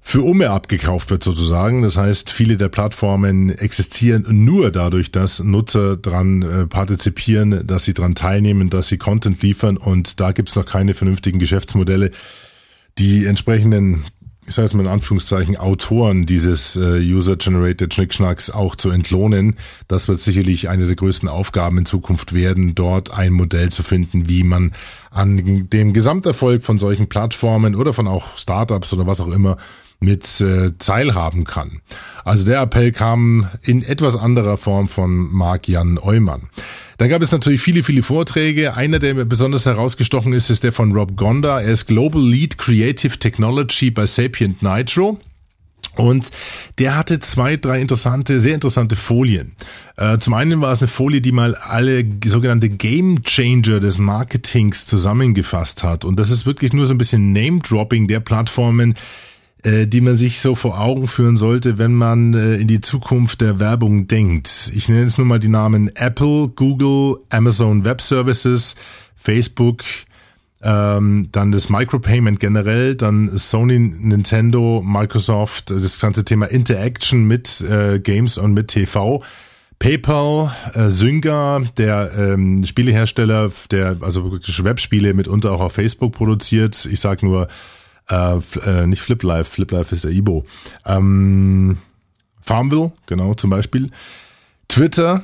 für 0.00 0.22
Umme 0.22 0.50
abgekauft 0.50 1.10
wird 1.10 1.24
sozusagen. 1.24 1.82
Das 1.82 1.96
heißt, 1.96 2.30
viele 2.30 2.56
der 2.56 2.68
Plattformen 2.68 3.50
existieren 3.50 4.44
nur 4.44 4.70
dadurch, 4.70 5.10
dass 5.10 5.42
Nutzer 5.42 5.96
dran 5.96 6.68
partizipieren, 6.70 7.66
dass 7.66 7.86
sie 7.86 7.92
dran 7.92 8.14
teilnehmen, 8.14 8.70
dass 8.70 8.86
sie 8.86 8.98
Content 8.98 9.42
liefern 9.42 9.76
und 9.76 10.20
da 10.20 10.30
gibt's 10.30 10.54
noch 10.54 10.64
keine 10.64 10.94
vernünftigen 10.94 11.40
Geschäftsmodelle. 11.40 12.12
Die 12.98 13.26
entsprechenden 13.26 14.04
ich 14.46 14.54
sage 14.54 14.66
jetzt 14.66 14.74
mal 14.74 14.84
in 14.84 14.88
Anführungszeichen, 14.88 15.56
Autoren 15.56 16.24
dieses 16.24 16.76
äh, 16.76 17.00
User-Generated 17.00 17.92
Schnickschnacks 17.92 18.50
auch 18.50 18.76
zu 18.76 18.90
entlohnen. 18.90 19.56
Das 19.88 20.08
wird 20.08 20.20
sicherlich 20.20 20.68
eine 20.68 20.86
der 20.86 20.94
größten 20.94 21.28
Aufgaben 21.28 21.78
in 21.78 21.86
Zukunft 21.86 22.32
werden, 22.32 22.74
dort 22.74 23.10
ein 23.10 23.32
Modell 23.32 23.70
zu 23.70 23.82
finden, 23.82 24.28
wie 24.28 24.44
man 24.44 24.72
an 25.10 25.68
dem 25.70 25.92
Gesamterfolg 25.92 26.62
von 26.62 26.78
solchen 26.78 27.08
Plattformen 27.08 27.74
oder 27.74 27.92
von 27.92 28.06
auch 28.06 28.36
Startups 28.38 28.92
oder 28.92 29.06
was 29.06 29.20
auch 29.20 29.32
immer 29.32 29.56
mit 30.00 30.40
äh, 30.40 30.72
teilhaben 30.78 31.44
kann. 31.44 31.80
Also 32.24 32.44
der 32.44 32.60
Appell 32.60 32.92
kam 32.92 33.48
in 33.62 33.82
etwas 33.82 34.16
anderer 34.16 34.56
Form 34.56 34.88
von 34.88 35.32
Marc 35.32 35.68
Jan 35.68 35.98
Eumann. 35.98 36.42
Dann 36.98 37.08
gab 37.08 37.22
es 37.22 37.32
natürlich 37.32 37.60
viele, 37.60 37.82
viele 37.82 38.02
Vorträge. 38.02 38.74
Einer, 38.74 38.98
der 38.98 39.14
besonders 39.24 39.66
herausgestochen 39.66 40.32
ist, 40.32 40.48
ist 40.50 40.64
der 40.64 40.72
von 40.72 40.92
Rob 40.92 41.16
Gonda. 41.16 41.60
Er 41.60 41.72
ist 41.72 41.86
Global 41.86 42.22
Lead 42.22 42.56
Creative 42.56 43.18
Technology 43.18 43.90
bei 43.90 44.06
Sapient 44.06 44.62
Nitro. 44.62 45.20
Und 45.96 46.30
der 46.78 46.96
hatte 46.96 47.20
zwei, 47.20 47.56
drei 47.56 47.80
interessante, 47.80 48.38
sehr 48.38 48.54
interessante 48.54 48.96
Folien. 48.96 49.52
Äh, 49.96 50.18
zum 50.18 50.34
einen 50.34 50.60
war 50.60 50.72
es 50.72 50.80
eine 50.80 50.88
Folie, 50.88 51.22
die 51.22 51.32
mal 51.32 51.54
alle 51.54 52.04
sogenannte 52.24 52.68
Game 52.68 53.22
Changer 53.22 53.80
des 53.80 53.98
Marketings 53.98 54.86
zusammengefasst 54.86 55.82
hat. 55.82 56.04
Und 56.04 56.20
das 56.20 56.30
ist 56.30 56.44
wirklich 56.44 56.74
nur 56.74 56.86
so 56.86 56.92
ein 56.92 56.98
bisschen 56.98 57.32
Name-Dropping 57.32 58.08
der 58.08 58.20
Plattformen, 58.20 58.94
äh, 59.66 59.88
die 59.88 60.00
man 60.00 60.14
sich 60.14 60.38
so 60.38 60.54
vor 60.54 60.80
Augen 60.80 61.08
führen 61.08 61.36
sollte, 61.36 61.76
wenn 61.76 61.92
man 61.92 62.34
äh, 62.34 62.54
in 62.54 62.68
die 62.68 62.80
Zukunft 62.80 63.40
der 63.40 63.58
Werbung 63.58 64.06
denkt. 64.06 64.70
Ich 64.74 64.88
nenne 64.88 65.02
jetzt 65.02 65.18
nur 65.18 65.26
mal 65.26 65.40
die 65.40 65.48
Namen 65.48 65.90
Apple, 65.96 66.48
Google, 66.54 67.16
Amazon 67.30 67.84
Web 67.84 68.00
Services, 68.00 68.76
Facebook, 69.16 69.82
ähm, 70.62 71.30
dann 71.32 71.50
das 71.50 71.68
Micropayment 71.68 72.38
generell, 72.38 72.94
dann 72.94 73.36
Sony, 73.36 73.78
Nintendo, 73.80 74.82
Microsoft, 74.86 75.70
das 75.70 75.98
ganze 75.98 76.24
Thema 76.24 76.46
Interaction 76.46 77.24
mit 77.24 77.60
äh, 77.62 77.98
Games 77.98 78.38
und 78.38 78.54
mit 78.54 78.68
TV. 78.68 79.22
PayPal, 79.80 80.52
äh, 80.74 80.88
Zynga, 80.88 81.62
der 81.76 82.12
ähm, 82.16 82.64
Spielehersteller, 82.64 83.50
der 83.72 83.96
also 84.00 84.30
wirklich 84.30 84.62
Webspiele 84.62 85.12
mitunter 85.12 85.50
auch 85.50 85.60
auf 85.60 85.72
Facebook 85.72 86.12
produziert. 86.12 86.86
Ich 86.86 87.00
sag 87.00 87.24
nur 87.24 87.48
äh, 88.08 88.38
äh, 88.64 88.86
nicht 88.86 89.02
Flip 89.02 89.22
Life, 89.22 89.50
Flip 89.50 89.70
Life 89.70 89.94
ist 89.94 90.04
der 90.04 90.12
Ibo. 90.12 90.44
Ähm, 90.84 91.78
Farmville, 92.40 92.92
genau, 93.06 93.34
zum 93.34 93.50
Beispiel. 93.50 93.90
Twitter, 94.68 95.22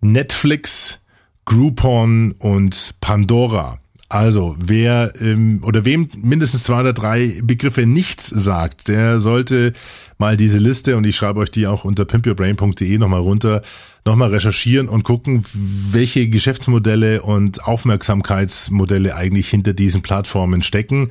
Netflix, 0.00 1.00
Groupon 1.44 2.32
und 2.32 2.94
Pandora. 3.00 3.78
Also, 4.08 4.54
wer 4.58 5.12
ähm, 5.20 5.60
oder 5.64 5.84
wem 5.84 6.08
mindestens 6.16 6.64
zwei 6.64 6.80
oder 6.80 6.92
drei 6.92 7.40
Begriffe 7.42 7.86
nichts 7.86 8.28
sagt, 8.28 8.86
der 8.86 9.18
sollte 9.18 9.72
mal 10.18 10.36
diese 10.36 10.58
Liste 10.58 10.96
und 10.96 11.04
ich 11.04 11.16
schreibe 11.16 11.40
euch 11.40 11.50
die 11.50 11.66
auch 11.66 11.84
unter 11.84 12.04
pimpyourbrain.de 12.04 12.98
nochmal 12.98 13.20
runter, 13.20 13.62
nochmal 14.04 14.28
recherchieren 14.28 14.88
und 14.88 15.02
gucken, 15.02 15.44
welche 15.52 16.28
Geschäftsmodelle 16.28 17.22
und 17.22 17.64
Aufmerksamkeitsmodelle 17.64 19.16
eigentlich 19.16 19.48
hinter 19.48 19.72
diesen 19.72 20.02
Plattformen 20.02 20.62
stecken. 20.62 21.10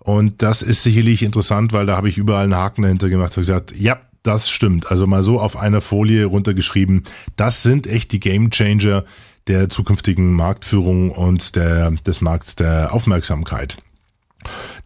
Und 0.00 0.42
das 0.42 0.62
ist 0.62 0.82
sicherlich 0.82 1.22
interessant, 1.22 1.72
weil 1.72 1.86
da 1.86 1.96
habe 1.96 2.08
ich 2.08 2.16
überall 2.16 2.44
einen 2.44 2.56
Haken 2.56 2.82
dahinter 2.82 3.08
gemacht 3.08 3.36
und 3.36 3.42
gesagt, 3.42 3.74
ja, 3.76 4.00
das 4.22 4.50
stimmt. 4.50 4.90
Also 4.90 5.06
mal 5.06 5.22
so 5.22 5.40
auf 5.40 5.56
einer 5.56 5.80
Folie 5.80 6.24
runtergeschrieben, 6.24 7.04
das 7.36 7.62
sind 7.62 7.86
echt 7.86 8.12
die 8.12 8.20
Game 8.20 8.50
Changer 8.50 9.04
der 9.46 9.68
zukünftigen 9.68 10.32
Marktführung 10.32 11.10
und 11.10 11.56
der, 11.56 11.90
des 11.90 12.20
Markts 12.20 12.56
der 12.56 12.92
Aufmerksamkeit. 12.92 13.76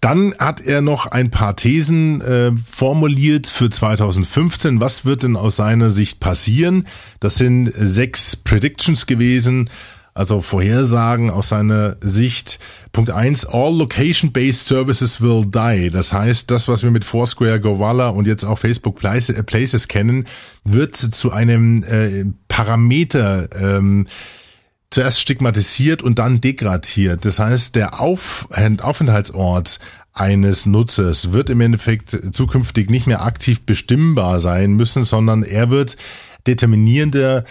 Dann 0.01 0.35
hat 0.39 0.61
er 0.61 0.81
noch 0.81 1.07
ein 1.07 1.31
paar 1.31 1.57
Thesen 1.57 2.21
äh, 2.21 2.53
formuliert 2.65 3.47
für 3.47 3.71
2015. 3.71 4.81
Was 4.81 5.05
wird 5.05 5.23
denn 5.23 5.37
aus 5.37 5.57
seiner 5.57 5.91
Sicht 5.91 6.21
passieren? 6.21 6.87
Das 7.21 7.37
sind 7.37 7.71
sechs 7.73 8.37
Predictions 8.37 9.07
gewesen. 9.07 9.71
Also 10.17 10.41
Vorhersagen 10.41 11.31
aus 11.31 11.49
seiner 11.49 11.97
Sicht. 12.01 12.61
Punkt 12.93 13.11
eins: 13.11 13.45
all 13.45 13.77
location-based 13.77 14.65
services 14.65 15.21
will 15.21 15.45
die. 15.45 15.91
Das 15.91 16.13
heißt, 16.13 16.53
das, 16.53 16.69
was 16.69 16.85
wir 16.85 16.93
mit 16.93 17.05
Foursquare, 17.05 17.61
Govala 17.61 18.11
und 18.11 18.29
jetzt 18.29 18.45
auch 18.45 18.59
Facebook 18.59 18.97
Places 18.97 19.89
kennen, 19.89 20.27
wird 20.63 20.95
zu 20.95 21.33
einem 21.33 21.83
äh, 21.83 22.27
Parameter 22.47 23.49
ähm, 23.61 24.07
zuerst 24.91 25.21
stigmatisiert 25.21 26.03
und 26.03 26.21
dann 26.21 26.41
degradiert. 26.41 27.25
Das 27.25 27.41
heißt, 27.41 27.75
der 27.75 28.01
Auf 28.01 28.49
Aufenthaltsort 28.81 29.81
eines 30.13 30.65
Nutzers 30.65 31.33
wird 31.33 31.51
im 31.51 31.61
Endeffekt 31.61 32.17
zukünftig 32.33 32.89
nicht 32.89 33.09
mehr 33.09 33.23
aktiv 33.23 33.67
bestimmbar 33.67 34.39
sein 34.39 34.75
müssen, 34.75 35.03
sondern 35.03 35.43
er 35.43 35.71
wird 35.71 35.97
determinierender 36.47 37.45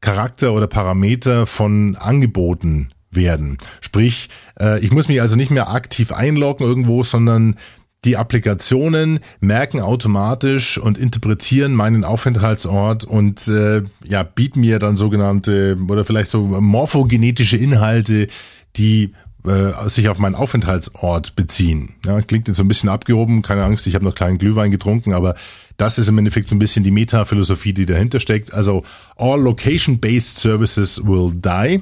Charakter 0.00 0.52
oder 0.52 0.66
Parameter 0.66 1.46
von 1.46 1.96
Angeboten 1.96 2.90
werden. 3.10 3.58
Sprich, 3.80 4.28
äh, 4.58 4.80
ich 4.80 4.92
muss 4.92 5.08
mich 5.08 5.20
also 5.20 5.36
nicht 5.36 5.50
mehr 5.50 5.70
aktiv 5.70 6.12
einloggen 6.12 6.64
irgendwo, 6.66 7.02
sondern 7.02 7.56
die 8.04 8.16
Applikationen 8.16 9.20
merken 9.40 9.80
automatisch 9.80 10.78
und 10.78 10.96
interpretieren 10.96 11.74
meinen 11.74 12.04
Aufenthaltsort 12.04 13.04
und 13.04 13.46
äh, 13.48 13.82
ja, 14.04 14.22
bieten 14.22 14.60
mir 14.60 14.78
dann 14.78 14.96
sogenannte 14.96 15.76
oder 15.86 16.04
vielleicht 16.04 16.30
so 16.30 16.40
morphogenetische 16.40 17.58
Inhalte, 17.58 18.28
die 18.76 19.12
äh, 19.46 19.88
sich 19.88 20.08
auf 20.08 20.18
meinen 20.18 20.34
Aufenthaltsort 20.34 21.36
beziehen. 21.36 21.94
Ja, 22.04 22.20
klingt 22.22 22.48
jetzt 22.48 22.56
so 22.56 22.64
ein 22.64 22.68
bisschen 22.68 22.88
abgehoben, 22.88 23.42
keine 23.42 23.64
Angst, 23.64 23.86
ich 23.86 23.94
habe 23.94 24.04
noch 24.04 24.14
kleinen 24.14 24.38
Glühwein 24.38 24.70
getrunken, 24.70 25.12
aber 25.14 25.34
das 25.76 25.98
ist 25.98 26.08
im 26.08 26.18
Endeffekt 26.18 26.48
so 26.48 26.54
ein 26.54 26.58
bisschen 26.58 26.84
die 26.84 26.90
Metaphilosophie, 26.90 27.72
die 27.72 27.86
dahinter 27.86 28.20
steckt. 28.20 28.52
Also 28.52 28.84
all 29.16 29.40
location-based 29.40 30.38
services 30.38 31.02
will 31.04 31.32
die. 31.32 31.80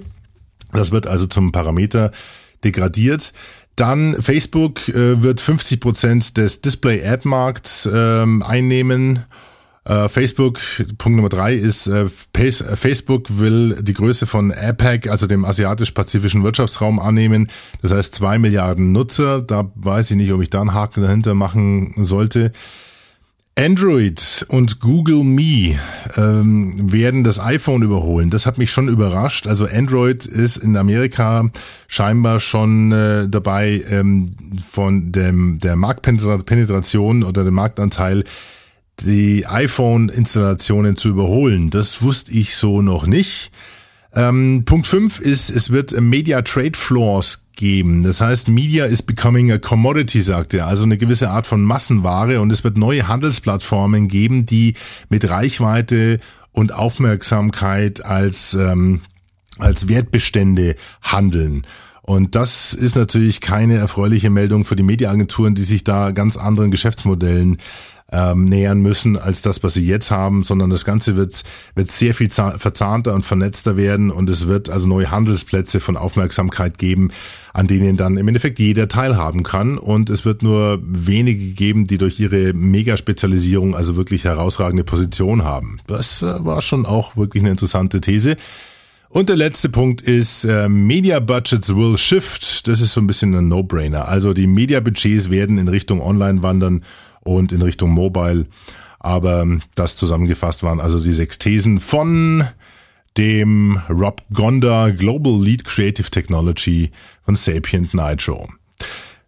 Das 0.72 0.92
wird 0.92 1.06
also 1.06 1.26
zum 1.26 1.50
Parameter 1.50 2.12
degradiert. 2.62 3.32
Dann 3.74 4.20
Facebook 4.20 4.88
äh, 4.88 5.22
wird 5.22 5.40
50 5.40 5.80
Prozent 5.80 6.36
des 6.36 6.60
Display-Ad-Markts 6.60 7.88
ähm, 7.92 8.42
einnehmen. 8.42 9.24
Äh, 9.88 10.10
Facebook, 10.10 10.60
Punkt 10.98 11.16
Nummer 11.16 11.30
drei 11.30 11.54
ist, 11.54 11.86
äh, 11.86 12.08
Facebook 12.08 13.38
will 13.38 13.78
die 13.80 13.94
Größe 13.94 14.26
von 14.26 14.52
APEC, 14.52 15.08
also 15.08 15.26
dem 15.26 15.46
asiatisch-pazifischen 15.46 16.44
Wirtschaftsraum, 16.44 17.00
annehmen. 17.00 17.48
Das 17.80 17.92
heißt 17.92 18.14
zwei 18.14 18.38
Milliarden 18.38 18.92
Nutzer. 18.92 19.40
Da 19.40 19.70
weiß 19.74 20.10
ich 20.10 20.16
nicht, 20.18 20.32
ob 20.32 20.42
ich 20.42 20.50
da 20.50 20.60
einen 20.60 20.74
Haken 20.74 21.02
dahinter 21.02 21.34
machen 21.34 21.94
sollte. 21.96 22.52
Android 23.58 24.46
und 24.50 24.78
Google 24.78 25.24
Me 25.24 25.76
ähm, 26.16 26.92
werden 26.92 27.24
das 27.24 27.40
iPhone 27.40 27.82
überholen. 27.82 28.30
Das 28.30 28.46
hat 28.46 28.56
mich 28.56 28.70
schon 28.70 28.88
überrascht. 28.88 29.48
Also 29.48 29.66
Android 29.66 30.26
ist 30.26 30.58
in 30.58 30.76
Amerika 30.76 31.48
scheinbar 31.88 32.38
schon 32.38 32.92
äh, 32.92 33.28
dabei, 33.28 33.82
ähm, 33.88 34.30
von 34.64 35.10
dem 35.10 35.58
der 35.58 35.74
Marktpenetration 35.74 37.24
oder 37.24 37.42
dem 37.42 37.54
Marktanteil 37.54 38.22
die 39.04 39.46
iPhone-Installationen 39.46 40.96
zu 40.96 41.08
überholen. 41.08 41.70
Das 41.70 42.02
wusste 42.02 42.32
ich 42.32 42.56
so 42.56 42.82
noch 42.82 43.06
nicht. 43.06 43.50
Ähm, 44.14 44.62
Punkt 44.64 44.86
5 44.86 45.20
ist, 45.20 45.50
es 45.50 45.70
wird 45.70 45.98
Media 46.00 46.42
Trade 46.42 46.76
Floors 46.76 47.44
geben. 47.56 48.04
Das 48.04 48.20
heißt, 48.20 48.48
Media 48.48 48.86
is 48.86 49.02
becoming 49.02 49.52
a 49.52 49.58
commodity, 49.58 50.22
sagt 50.22 50.54
er, 50.54 50.66
also 50.66 50.84
eine 50.84 50.96
gewisse 50.96 51.30
Art 51.30 51.46
von 51.46 51.62
Massenware 51.62 52.40
und 52.40 52.50
es 52.50 52.64
wird 52.64 52.78
neue 52.78 53.06
Handelsplattformen 53.06 54.08
geben, 54.08 54.46
die 54.46 54.74
mit 55.08 55.28
Reichweite 55.28 56.20
und 56.52 56.72
Aufmerksamkeit 56.72 58.04
als, 58.04 58.54
ähm, 58.54 59.02
als 59.58 59.88
Wertbestände 59.88 60.76
handeln. 61.02 61.66
Und 62.02 62.34
das 62.36 62.72
ist 62.72 62.96
natürlich 62.96 63.42
keine 63.42 63.76
erfreuliche 63.76 64.30
Meldung 64.30 64.64
für 64.64 64.76
die 64.76 64.82
Mediaagenturen, 64.82 65.54
die 65.54 65.64
sich 65.64 65.84
da 65.84 66.12
ganz 66.12 66.38
anderen 66.38 66.70
Geschäftsmodellen 66.70 67.58
ähm, 68.10 68.46
nähern 68.46 68.80
müssen 68.80 69.16
als 69.18 69.42
das, 69.42 69.62
was 69.62 69.74
sie 69.74 69.86
jetzt 69.86 70.10
haben, 70.10 70.42
sondern 70.42 70.70
das 70.70 70.84
Ganze 70.84 71.16
wird, 71.16 71.42
wird 71.74 71.90
sehr 71.90 72.14
viel 72.14 72.30
verzahnter 72.30 73.14
und 73.14 73.24
vernetzter 73.24 73.76
werden 73.76 74.10
und 74.10 74.30
es 74.30 74.48
wird 74.48 74.70
also 74.70 74.88
neue 74.88 75.10
Handelsplätze 75.10 75.80
von 75.80 75.96
Aufmerksamkeit 75.96 76.78
geben, 76.78 77.10
an 77.52 77.66
denen 77.66 77.96
dann 77.96 78.16
im 78.16 78.26
Endeffekt 78.28 78.58
jeder 78.58 78.88
teilhaben 78.88 79.42
kann 79.42 79.76
und 79.76 80.08
es 80.10 80.24
wird 80.24 80.42
nur 80.42 80.78
wenige 80.82 81.52
geben, 81.52 81.86
die 81.86 81.98
durch 81.98 82.18
ihre 82.18 82.54
Megaspezialisierung 82.54 83.76
also 83.76 83.96
wirklich 83.96 84.24
herausragende 84.24 84.84
Position 84.84 85.44
haben. 85.44 85.80
Das 85.86 86.22
äh, 86.22 86.44
war 86.44 86.62
schon 86.62 86.86
auch 86.86 87.16
wirklich 87.16 87.42
eine 87.42 87.50
interessante 87.50 88.00
These. 88.00 88.36
Und 89.10 89.30
der 89.30 89.36
letzte 89.36 89.70
Punkt 89.70 90.02
ist, 90.02 90.44
äh, 90.44 90.68
Media 90.68 91.18
Budgets 91.18 91.74
will 91.74 91.96
shift. 91.96 92.68
Das 92.68 92.82
ist 92.82 92.92
so 92.92 93.00
ein 93.00 93.06
bisschen 93.06 93.34
ein 93.34 93.48
No-Brainer. 93.48 94.06
Also 94.06 94.34
die 94.34 94.46
Media 94.46 94.80
Budgets 94.80 95.30
werden 95.30 95.56
in 95.56 95.68
Richtung 95.68 96.02
Online 96.02 96.42
wandern 96.42 96.82
und 97.36 97.52
in 97.52 97.62
Richtung 97.62 97.90
Mobile. 97.90 98.46
Aber 98.98 99.46
das 99.74 99.96
zusammengefasst 99.96 100.62
waren 100.62 100.80
also 100.80 100.98
die 100.98 101.12
sechs 101.12 101.38
Thesen 101.38 101.78
von 101.78 102.44
dem 103.16 103.80
Rob 103.88 104.22
Gonda 104.32 104.90
Global 104.90 105.40
Lead 105.40 105.64
Creative 105.64 106.10
Technology 106.10 106.90
von 107.24 107.36
Sapient 107.36 107.94
Nitro. 107.94 108.48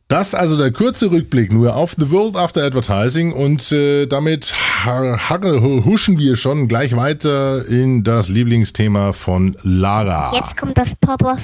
Das 0.08 0.34
also 0.34 0.56
der 0.56 0.72
kurze 0.72 1.12
Rückblick 1.12 1.52
nur 1.52 1.76
auf 1.76 1.94
The 1.96 2.10
World 2.10 2.34
After 2.34 2.64
Advertising 2.64 3.32
und 3.32 3.70
äh, 3.70 4.06
damit 4.06 4.52
huschen 4.84 6.18
wir 6.18 6.34
schon 6.34 6.66
gleich 6.66 6.96
weiter 6.96 7.64
in 7.68 8.02
das 8.02 8.28
Lieblingsthema 8.28 9.12
von 9.12 9.56
Lara. 9.62 10.34
Jetzt 10.34 10.56
kommt 10.56 10.76
das 10.76 10.90
Poppers 11.00 11.42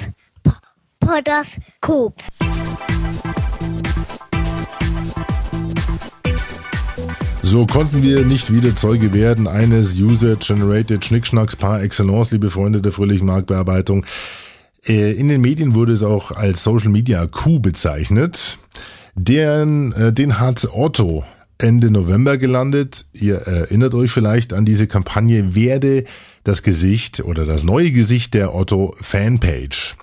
Podoskop. 0.99 2.21
So 7.49 7.65
konnten 7.65 8.03
wir 8.03 8.25
nicht 8.25 8.51
wieder 8.51 8.75
Zeuge 8.75 9.13
werden 9.13 9.47
eines 9.47 9.97
User-Generated 9.97 11.05
Schnickschnacks 11.05 11.55
par 11.55 11.81
excellence, 11.81 12.29
liebe 12.31 12.51
Freunde 12.51 12.81
der 12.81 12.91
fröhlichen 12.91 13.25
Marktbearbeitung. 13.25 14.05
Äh, 14.85 15.13
in 15.13 15.29
den 15.29 15.39
Medien 15.39 15.73
wurde 15.73 15.93
es 15.93 16.03
auch 16.03 16.31
als 16.31 16.61
Social 16.61 16.89
Media 16.89 17.25
Coup 17.25 17.61
bezeichnet. 17.61 18.57
Den, 19.15 19.93
äh, 19.93 20.11
den 20.11 20.41
hat 20.41 20.67
Otto 20.73 21.23
Ende 21.57 21.89
November 21.89 22.37
gelandet. 22.37 23.05
Ihr 23.13 23.37
erinnert 23.37 23.93
euch 23.93 24.11
vielleicht 24.11 24.51
an 24.51 24.65
diese 24.65 24.85
Kampagne 24.85 25.55
Werde 25.55 26.03
das 26.43 26.63
Gesicht 26.63 27.21
oder 27.21 27.45
das 27.45 27.63
neue 27.63 27.91
Gesicht 27.91 28.33
der 28.33 28.53
Otto 28.53 28.93
Fanpage. 28.99 29.95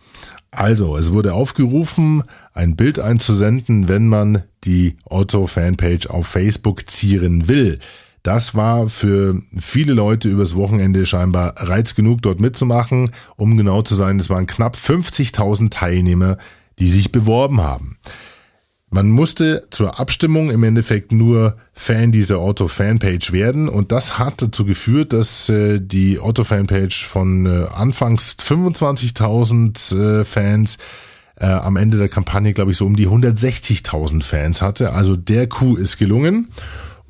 Also, 0.57 0.97
es 0.97 1.12
wurde 1.12 1.35
aufgerufen, 1.35 2.23
ein 2.53 2.77
Bild 2.77 2.99
einzusenden, 2.99 3.88
wenn 3.88 4.09
man 4.09 4.43
die 4.64 4.97
Otto-Fanpage 5.05 6.07
auf 6.09 6.27
Facebook 6.27 6.88
zieren 6.88 7.49
will. 7.49 7.79
Das 8.23 8.55
war 8.55 8.88
für 8.88 9.38
viele 9.55 9.93
Leute 9.93 10.31
übers 10.31 10.55
Wochenende 10.55 11.05
scheinbar 11.05 11.55
Reiz 11.59 11.95
genug, 11.95 12.23
dort 12.23 12.40
mitzumachen. 12.40 13.11
Um 13.37 13.57
genau 13.59 13.83
zu 13.83 13.95
sein, 13.95 14.19
es 14.19 14.31
waren 14.31 14.47
knapp 14.47 14.77
50.000 14.77 15.71
Teilnehmer, 15.71 16.38
die 16.79 16.88
sich 16.88 17.12
beworben 17.12 17.61
haben. 17.61 17.99
Man 18.95 19.11
musste 19.11 19.67
zur 19.71 19.99
Abstimmung 19.99 20.53
im 20.53 20.63
Endeffekt 20.63 21.11
nur 21.11 21.57
Fan 21.73 22.13
dieser 22.13 22.41
Otto-Fanpage 22.41 23.33
werden 23.33 23.69
und 23.69 23.91
das 23.91 24.21
hat 24.21 24.41
dazu 24.41 24.65
geführt, 24.65 25.13
dass 25.13 25.49
äh, 25.49 25.81
die 25.81 26.21
Otto-Fanpage 26.21 27.05
von 27.05 27.45
äh, 27.45 27.67
anfangs 27.75 28.37
25.000 28.41 30.21
äh, 30.21 30.25
Fans 30.25 30.79
äh, 31.35 31.47
am 31.47 31.77
Ende 31.77 31.99
der 31.99 32.09
Kampagne, 32.09 32.53
glaube 32.53 32.71
ich, 32.71 32.77
so 32.77 32.87
um 32.87 32.95
die 32.95 33.09
160.000 33.09 34.23
Fans 34.23 34.63
hatte. 34.63 34.93
Also 34.93 35.17
der 35.17 35.49
Coup 35.49 35.77
ist 35.77 35.99
gelungen. 35.99 36.51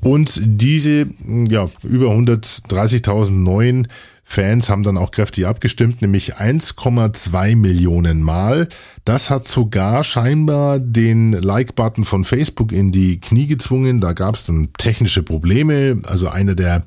Und 0.01 0.40
diese 0.42 1.07
ja, 1.51 1.68
über 1.83 2.07
130.000 2.12 3.31
neuen 3.31 3.88
Fans 4.25 4.70
haben 4.70 4.83
dann 4.83 4.97
auch 4.97 5.11
kräftig 5.11 5.47
abgestimmt, 5.47 6.01
nämlich 6.01 6.37
1,2 6.37 7.57
Millionen 7.57 8.23
Mal. 8.23 8.68
Das 9.04 9.28
hat 9.28 9.46
sogar 9.46 10.02
scheinbar 10.02 10.78
den 10.78 11.32
Like-Button 11.32 12.04
von 12.04 12.24
Facebook 12.24 12.72
in 12.72 12.90
die 12.90 13.20
Knie 13.20 13.46
gezwungen. 13.46 14.00
Da 14.00 14.14
gab 14.14 14.34
es 14.34 14.46
dann 14.46 14.70
technische 14.78 15.22
Probleme. 15.22 16.00
Also 16.06 16.30
einer 16.30 16.54
der 16.54 16.84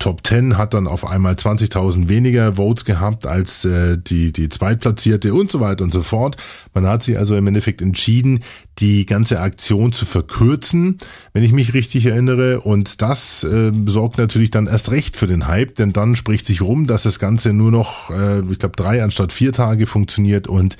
Top 0.00 0.26
10 0.26 0.58
hat 0.58 0.74
dann 0.74 0.88
auf 0.88 1.06
einmal 1.06 1.34
20.000 1.34 2.08
weniger 2.08 2.56
Votes 2.56 2.84
gehabt 2.84 3.24
als 3.24 3.64
äh, 3.64 3.96
die, 3.96 4.32
die 4.32 4.48
Zweitplatzierte 4.48 5.32
und 5.32 5.52
so 5.52 5.60
weiter 5.60 5.84
und 5.84 5.92
so 5.92 6.02
fort. 6.02 6.36
Man 6.74 6.88
hat 6.88 7.04
sich 7.04 7.16
also 7.16 7.36
im 7.36 7.46
Endeffekt 7.46 7.82
entschieden, 7.82 8.40
die 8.80 9.06
ganze 9.06 9.38
Aktion 9.40 9.92
zu 9.92 10.06
verkürzen, 10.06 10.98
wenn 11.34 11.44
ich 11.44 11.52
mich 11.52 11.72
richtig 11.72 12.06
erinnere. 12.06 12.62
Und 12.62 13.00
das 13.00 13.44
äh, 13.44 13.70
sorgt 13.86 14.18
natürlich 14.18 14.50
dann 14.50 14.66
erst 14.66 14.90
recht 14.90 15.16
für 15.16 15.28
den 15.28 15.46
Hype, 15.46 15.76
denn 15.76 15.92
dann 15.92 16.16
spricht 16.16 16.46
sich 16.46 16.62
rum, 16.62 16.88
dass 16.88 17.04
das 17.04 17.20
Ganze 17.20 17.52
nur 17.52 17.70
noch, 17.70 18.10
äh, 18.10 18.40
ich 18.50 18.58
glaube, 18.58 18.74
drei 18.74 19.04
anstatt 19.04 19.32
vier 19.32 19.52
Tage 19.52 19.86
funktioniert 19.86 20.48
und 20.48 20.76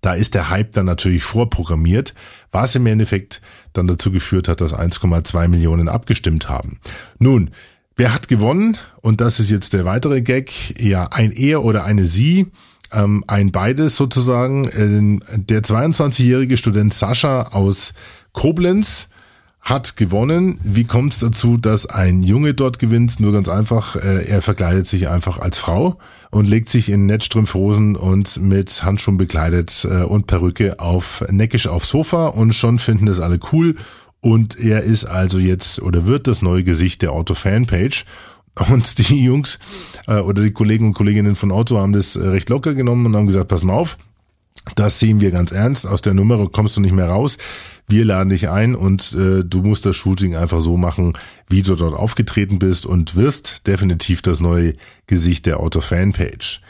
da 0.00 0.14
ist 0.14 0.34
der 0.34 0.48
Hype 0.50 0.72
dann 0.72 0.86
natürlich 0.86 1.22
vorprogrammiert, 1.22 2.14
was 2.52 2.74
im 2.74 2.86
Endeffekt 2.86 3.40
dann 3.72 3.86
dazu 3.86 4.10
geführt 4.10 4.48
hat, 4.48 4.60
dass 4.60 4.74
1,2 4.74 5.48
Millionen 5.48 5.88
abgestimmt 5.88 6.48
haben. 6.48 6.80
Nun, 7.18 7.50
wer 7.96 8.14
hat 8.14 8.28
gewonnen? 8.28 8.76
Und 9.00 9.20
das 9.20 9.40
ist 9.40 9.50
jetzt 9.50 9.72
der 9.72 9.84
weitere 9.84 10.22
Gag. 10.22 10.80
Ja, 10.80 11.08
ein 11.08 11.32
Er 11.32 11.64
oder 11.64 11.84
eine 11.84 12.06
Sie. 12.06 12.46
Ähm, 12.90 13.22
ein 13.26 13.52
beides 13.52 13.96
sozusagen. 13.96 14.64
Äh, 14.66 15.36
der 15.36 15.62
22-jährige 15.62 16.56
Student 16.56 16.94
Sascha 16.94 17.48
aus 17.48 17.92
Koblenz 18.32 19.08
hat 19.68 19.96
gewonnen. 19.96 20.58
Wie 20.62 20.84
kommt 20.84 21.12
es 21.12 21.20
dazu, 21.20 21.56
dass 21.56 21.86
ein 21.86 22.22
Junge 22.22 22.54
dort 22.54 22.78
gewinnt? 22.78 23.20
Nur 23.20 23.32
ganz 23.32 23.48
einfach, 23.48 23.96
äh, 23.96 24.24
er 24.24 24.42
verkleidet 24.42 24.86
sich 24.86 25.08
einfach 25.08 25.38
als 25.38 25.58
Frau 25.58 25.98
und 26.30 26.48
legt 26.48 26.68
sich 26.68 26.88
in 26.88 27.06
Netzstrümpfhosen 27.06 27.96
und 27.96 28.40
mit 28.40 28.82
Handschuhen 28.82 29.16
bekleidet 29.16 29.86
äh, 29.90 30.02
und 30.02 30.26
Perücke 30.26 30.80
auf 30.80 31.24
neckisch 31.30 31.66
aufs 31.66 31.90
Sofa 31.90 32.28
und 32.28 32.54
schon 32.54 32.78
finden 32.78 33.06
das 33.06 33.20
alle 33.20 33.38
cool. 33.52 33.76
Und 34.20 34.58
er 34.58 34.82
ist 34.82 35.04
also 35.04 35.38
jetzt 35.38 35.80
oder 35.80 36.06
wird 36.06 36.26
das 36.26 36.42
neue 36.42 36.64
Gesicht 36.64 37.02
der 37.02 37.12
Auto-Fanpage. 37.12 38.04
Und 38.70 38.98
die 39.08 39.22
Jungs 39.22 39.58
äh, 40.06 40.18
oder 40.18 40.42
die 40.42 40.52
Kollegen 40.52 40.86
und 40.86 40.94
Kolleginnen 40.94 41.36
von 41.36 41.52
Auto 41.52 41.78
haben 41.78 41.92
das 41.92 42.16
äh, 42.16 42.26
recht 42.26 42.48
locker 42.48 42.74
genommen 42.74 43.06
und 43.06 43.16
haben 43.16 43.26
gesagt, 43.26 43.48
pass 43.48 43.62
mal 43.62 43.74
auf, 43.74 43.98
das 44.74 44.98
sehen 44.98 45.20
wir 45.20 45.30
ganz 45.30 45.52
ernst. 45.52 45.86
Aus 45.86 46.02
der 46.02 46.14
Nummer 46.14 46.48
kommst 46.48 46.76
du 46.76 46.80
nicht 46.80 46.94
mehr 46.94 47.08
raus. 47.08 47.38
Wir 47.88 48.04
laden 48.04 48.28
dich 48.28 48.50
ein 48.50 48.74
und 48.74 49.14
äh, 49.14 49.42
du 49.44 49.62
musst 49.62 49.86
das 49.86 49.96
Shooting 49.96 50.36
einfach 50.36 50.60
so 50.60 50.76
machen, 50.76 51.14
wie 51.48 51.62
du 51.62 51.74
dort 51.74 51.94
aufgetreten 51.94 52.58
bist 52.58 52.84
und 52.84 53.16
wirst 53.16 53.66
definitiv 53.66 54.20
das 54.20 54.40
neue 54.40 54.74
Gesicht 55.06 55.46
der 55.46 55.58
Auto-Fanpage. 55.58 56.60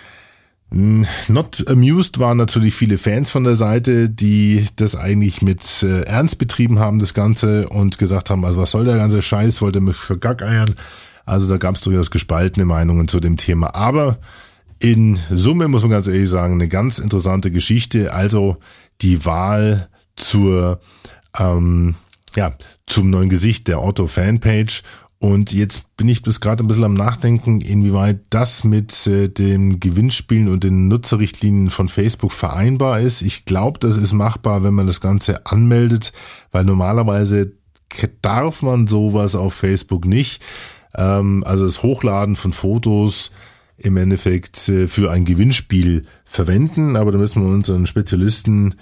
Not 0.71 1.67
amused 1.67 2.19
waren 2.19 2.37
natürlich 2.37 2.75
viele 2.75 2.99
Fans 2.99 3.31
von 3.31 3.43
der 3.43 3.57
Seite, 3.57 4.11
die 4.11 4.67
das 4.77 4.97
eigentlich 4.97 5.41
mit 5.41 5.83
äh, 5.83 6.03
Ernst 6.03 6.39
betrieben 6.39 6.79
haben, 6.79 6.99
das 6.99 7.15
Ganze, 7.15 7.69
und 7.71 7.99
gesagt 7.99 8.29
haben, 8.29 8.45
also 8.45 8.61
was 8.61 8.71
soll 8.71 8.85
der 8.85 8.97
ganze 8.97 9.23
Scheiß, 9.23 9.63
wollte 9.63 9.81
mich 9.81 9.97
für 9.97 10.19
Gack 10.19 10.43
eiern. 10.43 10.75
Also 11.25 11.49
da 11.49 11.57
gab 11.57 11.75
es 11.75 11.81
durchaus 11.81 12.11
gespaltene 12.11 12.67
Meinungen 12.67 13.09
zu 13.09 13.19
dem 13.19 13.37
Thema. 13.37 13.75
Aber 13.75 14.19
in 14.79 15.19
Summe 15.31 15.69
muss 15.69 15.83
man 15.83 15.91
ganz 15.91 16.07
ehrlich 16.07 16.31
sagen, 16.31 16.55
eine 16.55 16.69
ganz 16.69 16.99
interessante 16.99 17.51
Geschichte. 17.51 18.13
Also 18.13 18.59
die 19.01 19.25
Wahl 19.25 19.89
zur, 20.19 20.81
ähm, 21.39 21.95
ja, 22.37 22.55
zum 22.87 23.11
neuen 23.11 23.29
Gesicht 23.29 23.69
der 23.69 23.83
Otto 23.83 24.07
Fanpage 24.07 24.83
und 25.21 25.53
jetzt 25.53 25.97
bin 25.97 26.09
ich 26.09 26.23
bis 26.23 26.41
gerade 26.41 26.63
ein 26.63 26.69
bisschen 26.69 26.85
am 26.85 26.95
Nachdenken, 26.95 27.61
inwieweit 27.61 28.21
das 28.31 28.63
mit 28.63 29.07
äh, 29.09 29.29
dem 29.29 29.81
Gewinnspielen 29.81 30.49
und 30.49 30.63
den 30.63 30.87
Nutzerrichtlinien 30.87 31.71
von 31.71 31.89
Facebook 31.89 32.33
vereinbar 32.33 33.01
ist. 33.01 33.23
Ich 33.23 33.45
glaube, 33.45 33.81
das 33.81 33.97
ist 33.97 34.13
machbar, 34.13 34.63
wenn 34.63 34.75
man 34.75 34.87
das 34.87 35.01
Ganze 35.01 35.45
anmeldet, 35.47 36.13
weil 36.53 36.65
normalerweise 36.65 37.53
darf 38.23 38.63
man 38.63 38.87
sowas 38.87 39.35
auf 39.35 39.55
Facebook 39.55 40.05
nicht. 40.05 40.41
Ähm, 40.95 41.43
also 41.45 41.65
das 41.65 41.83
Hochladen 41.83 42.37
von 42.37 42.53
Fotos 42.53 43.33
im 43.77 43.97
Endeffekt 43.97 44.69
äh, 44.69 44.87
für 44.87 45.11
ein 45.11 45.25
Gewinnspiel 45.25 46.05
verwenden. 46.25 46.95
Aber 46.95 47.11
da 47.11 47.19
müssen 47.19 47.43
wir 47.43 47.49
unseren 47.49 47.87
Spezialisten 47.89 48.77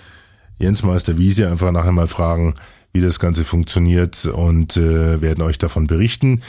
Jens 0.59 0.83
Meister 0.83 1.19
Wiese 1.19 1.51
einfach 1.51 1.73
nachher 1.73 1.93
mal 1.93 2.09
fragen, 2.09 2.55
wie 2.93 3.01
das 3.01 3.21
Ganze 3.21 3.45
funktioniert 3.45 4.25
und 4.25 4.77
äh, 4.77 5.21
werden 5.21 5.43
euch 5.43 5.59
davon 5.59 5.87
berichten. 5.87 6.43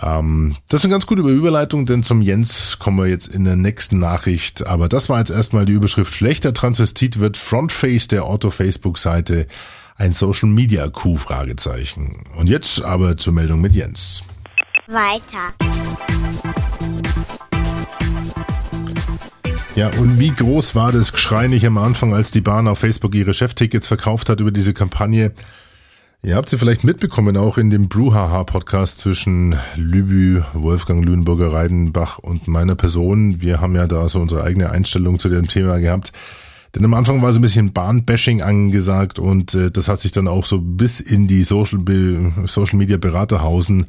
Ähm, 0.00 0.56
das 0.68 0.80
ist 0.80 0.84
eine 0.84 0.92
ganz 0.92 1.06
gute 1.06 1.22
Überleitung, 1.22 1.86
denn 1.86 2.02
zum 2.02 2.20
Jens 2.20 2.78
kommen 2.78 2.98
wir 2.98 3.06
jetzt 3.06 3.28
in 3.28 3.44
der 3.44 3.56
nächsten 3.56 3.98
Nachricht. 3.98 4.66
Aber 4.66 4.88
das 4.88 5.08
war 5.08 5.18
jetzt 5.18 5.30
erstmal 5.30 5.64
die 5.64 5.72
Überschrift. 5.72 6.12
Schlechter 6.12 6.52
Transvestit 6.52 7.18
wird 7.18 7.36
Frontface 7.36 8.08
der 8.08 8.28
Otto-Facebook-Seite 8.28 9.46
ein 9.96 10.12
Social 10.12 10.50
Media 10.50 10.88
Coup? 10.88 11.18
Fragezeichen. 11.18 12.22
Und 12.36 12.50
jetzt 12.50 12.82
aber 12.82 13.16
zur 13.16 13.32
Meldung 13.32 13.62
mit 13.62 13.74
Jens. 13.74 14.22
Weiter. 14.86 15.54
Ja, 19.76 19.90
und 19.98 20.18
wie 20.18 20.30
groß 20.30 20.74
war 20.74 20.90
das 20.90 21.12
Geschrei 21.12 21.48
nicht 21.48 21.66
am 21.66 21.76
Anfang, 21.76 22.14
als 22.14 22.30
die 22.30 22.40
Bahn 22.40 22.66
auf 22.66 22.78
Facebook 22.78 23.14
ihre 23.14 23.34
Cheftickets 23.34 23.86
verkauft 23.86 24.30
hat 24.30 24.40
über 24.40 24.50
diese 24.50 24.72
Kampagne? 24.72 25.32
Ihr 26.22 26.34
habt 26.34 26.48
sie 26.48 26.56
vielleicht 26.56 26.82
mitbekommen, 26.82 27.36
auch 27.36 27.58
in 27.58 27.68
dem 27.68 27.90
Bruhaha-Podcast 27.90 29.00
zwischen 29.00 29.54
Lübü, 29.76 30.40
Wolfgang 30.54 31.04
Lüneburger 31.04 31.52
Reidenbach 31.52 32.18
und 32.18 32.48
meiner 32.48 32.74
Person. 32.74 33.42
Wir 33.42 33.60
haben 33.60 33.74
ja 33.74 33.86
da 33.86 34.08
so 34.08 34.18
unsere 34.18 34.44
eigene 34.44 34.70
Einstellung 34.70 35.18
zu 35.18 35.28
dem 35.28 35.46
Thema 35.46 35.76
gehabt. 35.78 36.10
Denn 36.74 36.82
am 36.82 36.94
Anfang 36.94 37.20
war 37.20 37.30
so 37.32 37.38
ein 37.38 37.42
bisschen 37.42 37.74
Bahnbashing 37.74 38.40
angesagt 38.40 39.18
und 39.18 39.52
äh, 39.52 39.70
das 39.70 39.88
hat 39.88 40.00
sich 40.00 40.12
dann 40.12 40.26
auch 40.26 40.46
so 40.46 40.58
bis 40.58 41.00
in 41.00 41.26
die 41.26 41.42
Social, 41.42 41.80
Social 42.46 42.78
Media 42.78 42.96
Beraterhausen 42.96 43.82
äh, 43.82 43.86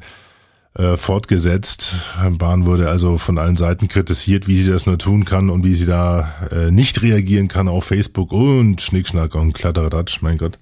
fortgesetzt. 0.96 2.14
Bahn 2.38 2.64
wurde 2.64 2.88
also 2.88 3.18
von 3.18 3.38
allen 3.38 3.56
Seiten 3.56 3.88
kritisiert, 3.88 4.46
wie 4.46 4.56
sie 4.56 4.70
das 4.70 4.86
nur 4.86 4.98
tun 4.98 5.24
kann 5.24 5.50
und 5.50 5.64
wie 5.64 5.74
sie 5.74 5.86
da 5.86 6.32
äh, 6.52 6.70
nicht 6.70 7.02
reagieren 7.02 7.48
kann 7.48 7.68
auf 7.68 7.84
Facebook 7.84 8.32
und 8.32 8.80
Schnickschnack 8.80 9.34
und 9.34 9.54
Kladderadatsch, 9.54 10.22
mein 10.22 10.38
Gott. 10.38 10.58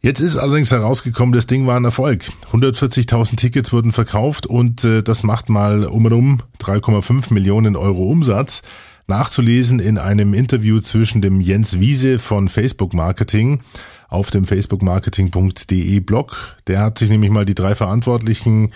Jetzt 0.00 0.20
ist 0.20 0.36
allerdings 0.36 0.70
herausgekommen, 0.70 1.32
das 1.32 1.46
Ding 1.46 1.66
war 1.66 1.78
ein 1.78 1.84
Erfolg. 1.86 2.26
140.000 2.52 3.36
Tickets 3.36 3.72
wurden 3.72 3.92
verkauft 3.92 4.46
und 4.46 4.84
äh, 4.84 5.02
das 5.02 5.22
macht 5.22 5.48
mal 5.48 5.84
um 5.84 6.04
und 6.04 6.12
um 6.12 6.42
3,5 6.60 7.32
Millionen 7.32 7.76
Euro 7.76 8.02
Umsatz. 8.02 8.60
Nachzulesen 9.06 9.80
in 9.80 9.96
einem 9.96 10.34
Interview 10.34 10.80
zwischen 10.80 11.22
dem 11.22 11.40
Jens 11.40 11.80
Wiese 11.80 12.18
von 12.18 12.50
Facebook 12.50 12.92
Marketing 12.92 13.60
auf 14.08 14.30
dem 14.30 14.44
facebookmarketing.de 14.44 16.00
Blog. 16.00 16.56
Der 16.66 16.80
hat 16.80 16.98
sich 16.98 17.08
nämlich 17.08 17.30
mal 17.30 17.46
die 17.46 17.54
drei 17.54 17.74
Verantwortlichen 17.74 18.72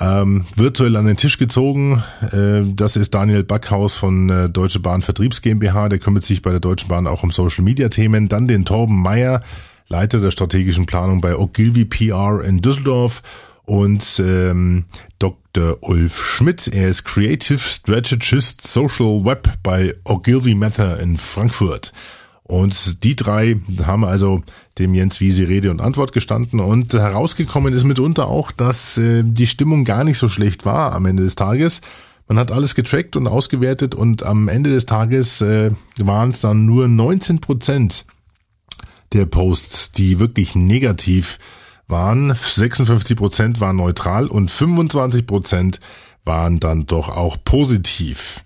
ähm, 0.00 0.46
virtuell 0.54 0.96
an 0.96 1.06
den 1.06 1.16
Tisch 1.16 1.38
gezogen. 1.38 2.02
Äh, 2.32 2.62
das 2.74 2.96
ist 2.96 3.14
Daniel 3.14 3.44
Backhaus 3.44 3.94
von 3.94 4.30
äh, 4.30 4.48
Deutsche 4.48 4.80
Bahn 4.80 5.02
Vertriebs 5.02 5.42
GmbH. 5.42 5.88
Der 5.88 5.98
kümmert 5.98 6.24
sich 6.24 6.42
bei 6.42 6.50
der 6.50 6.60
Deutschen 6.60 6.88
Bahn 6.88 7.06
auch 7.06 7.22
um 7.22 7.30
Social 7.30 7.64
Media 7.64 7.88
Themen. 7.88 8.28
Dann 8.28 8.46
den 8.46 8.64
Torben 8.64 9.00
Meyer 9.00 9.42
Leiter 9.88 10.20
der 10.20 10.30
strategischen 10.30 10.86
Planung 10.86 11.20
bei 11.20 11.36
Ogilvy 11.36 11.86
PR 11.86 12.42
in 12.44 12.60
Düsseldorf 12.60 13.22
und 13.64 14.22
ähm, 14.24 14.84
Dr. 15.18 15.78
Ulf 15.80 16.22
Schmidt. 16.24 16.68
Er 16.68 16.88
ist 16.88 17.04
Creative 17.04 17.58
Strategist 17.58 18.66
Social 18.66 19.24
Web 19.24 19.50
bei 19.62 19.94
Ogilvy 20.04 20.54
Mather 20.54 21.00
in 21.00 21.16
Frankfurt. 21.16 21.92
Und 22.48 23.04
die 23.04 23.14
drei 23.14 23.60
haben 23.84 24.06
also 24.06 24.42
dem 24.78 24.94
Jens 24.94 25.20
Wiese 25.20 25.48
Rede 25.48 25.70
und 25.70 25.82
Antwort 25.82 26.12
gestanden 26.12 26.60
und 26.60 26.94
herausgekommen 26.94 27.74
ist 27.74 27.84
mitunter 27.84 28.26
auch, 28.26 28.52
dass 28.52 28.96
äh, 28.96 29.22
die 29.22 29.46
Stimmung 29.46 29.84
gar 29.84 30.02
nicht 30.02 30.16
so 30.16 30.28
schlecht 30.28 30.64
war 30.64 30.94
am 30.94 31.04
Ende 31.04 31.22
des 31.22 31.34
Tages. 31.34 31.82
Man 32.26 32.38
hat 32.38 32.50
alles 32.50 32.74
getrackt 32.74 33.16
und 33.16 33.26
ausgewertet 33.26 33.94
und 33.94 34.22
am 34.22 34.48
Ende 34.48 34.70
des 34.70 34.86
Tages 34.86 35.42
äh, 35.42 35.72
waren 35.98 36.30
es 36.30 36.40
dann 36.40 36.64
nur 36.64 36.88
19 36.88 37.40
Prozent 37.40 38.06
der 39.12 39.26
Posts, 39.26 39.92
die 39.92 40.18
wirklich 40.18 40.54
negativ 40.54 41.38
waren. 41.86 42.34
56 42.34 43.14
Prozent 43.14 43.60
waren 43.60 43.76
neutral 43.76 44.26
und 44.26 44.50
25 44.50 45.26
Prozent 45.26 45.80
waren 46.24 46.60
dann 46.60 46.86
doch 46.86 47.10
auch 47.10 47.36
positiv. 47.44 48.42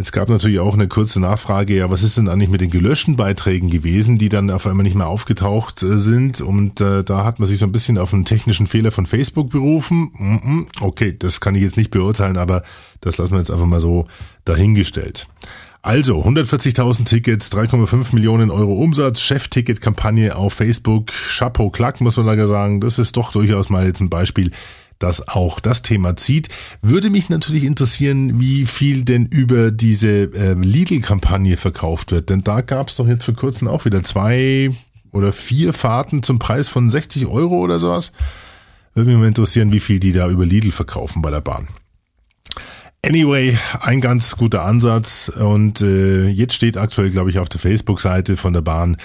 Es 0.00 0.12
gab 0.12 0.30
natürlich 0.30 0.60
auch 0.60 0.72
eine 0.72 0.88
kurze 0.88 1.20
Nachfrage, 1.20 1.76
ja, 1.76 1.90
was 1.90 2.02
ist 2.02 2.16
denn 2.16 2.30
eigentlich 2.30 2.48
mit 2.48 2.62
den 2.62 2.70
gelöschten 2.70 3.16
Beiträgen 3.16 3.68
gewesen, 3.68 4.16
die 4.16 4.30
dann 4.30 4.50
auf 4.50 4.66
einmal 4.66 4.82
nicht 4.82 4.94
mehr 4.94 5.08
aufgetaucht 5.08 5.82
äh, 5.82 5.98
sind? 6.00 6.40
Und 6.40 6.80
äh, 6.80 7.04
da 7.04 7.22
hat 7.22 7.38
man 7.38 7.46
sich 7.46 7.58
so 7.58 7.66
ein 7.66 7.72
bisschen 7.72 7.98
auf 7.98 8.14
einen 8.14 8.24
technischen 8.24 8.66
Fehler 8.66 8.92
von 8.92 9.04
Facebook 9.04 9.50
berufen. 9.50 10.68
Okay, 10.80 11.14
das 11.18 11.42
kann 11.42 11.54
ich 11.54 11.62
jetzt 11.62 11.76
nicht 11.76 11.90
beurteilen, 11.90 12.38
aber 12.38 12.62
das 13.02 13.18
lassen 13.18 13.32
wir 13.32 13.40
jetzt 13.40 13.50
einfach 13.50 13.66
mal 13.66 13.80
so 13.80 14.06
dahingestellt. 14.46 15.28
Also 15.82 16.22
140.000 16.22 17.04
Tickets, 17.04 17.52
3,5 17.52 18.14
Millionen 18.14 18.50
Euro 18.50 18.72
Umsatz, 18.74 19.20
Chef-Ticket-Kampagne 19.20 20.34
auf 20.34 20.54
Facebook, 20.54 21.08
Chapeau 21.08 21.68
Klack, 21.68 22.00
muss 22.00 22.16
man 22.16 22.26
da 22.26 22.46
sagen. 22.46 22.80
Das 22.80 22.98
ist 22.98 23.18
doch 23.18 23.32
durchaus 23.32 23.68
mal 23.68 23.86
jetzt 23.86 24.00
ein 24.00 24.08
Beispiel, 24.08 24.50
das 25.00 25.26
auch 25.26 25.58
das 25.58 25.82
Thema 25.82 26.14
zieht. 26.16 26.48
Würde 26.82 27.10
mich 27.10 27.28
natürlich 27.28 27.64
interessieren, 27.64 28.38
wie 28.38 28.66
viel 28.66 29.02
denn 29.02 29.26
über 29.26 29.72
diese 29.72 30.32
äh, 30.32 30.52
Lidl-Kampagne 30.54 31.56
verkauft 31.56 32.12
wird. 32.12 32.30
Denn 32.30 32.42
da 32.42 32.60
gab 32.60 32.88
es 32.88 32.96
doch 32.96 33.08
jetzt 33.08 33.24
vor 33.24 33.34
kurzem 33.34 33.66
auch 33.66 33.84
wieder 33.84 34.04
zwei 34.04 34.70
oder 35.10 35.32
vier 35.32 35.72
Fahrten 35.72 36.22
zum 36.22 36.38
Preis 36.38 36.68
von 36.68 36.88
60 36.88 37.26
Euro 37.26 37.58
oder 37.58 37.80
sowas. 37.80 38.12
Würde 38.94 39.10
mich 39.10 39.18
mal 39.18 39.26
interessieren, 39.26 39.72
wie 39.72 39.80
viel 39.80 39.98
die 39.98 40.12
da 40.12 40.28
über 40.28 40.46
Lidl 40.46 40.70
verkaufen 40.70 41.22
bei 41.22 41.30
der 41.30 41.40
Bahn. 41.40 41.66
Anyway, 43.04 43.56
ein 43.80 44.02
ganz 44.02 44.36
guter 44.36 44.64
Ansatz 44.64 45.30
und 45.34 45.80
äh, 45.80 46.28
jetzt 46.28 46.52
steht 46.52 46.76
aktuell, 46.76 47.08
glaube 47.08 47.30
ich, 47.30 47.38
auf 47.38 47.48
der 47.48 47.60
Facebook-Seite 47.60 48.36
von 48.36 48.52
der 48.52 48.60
Bahn, 48.60 48.98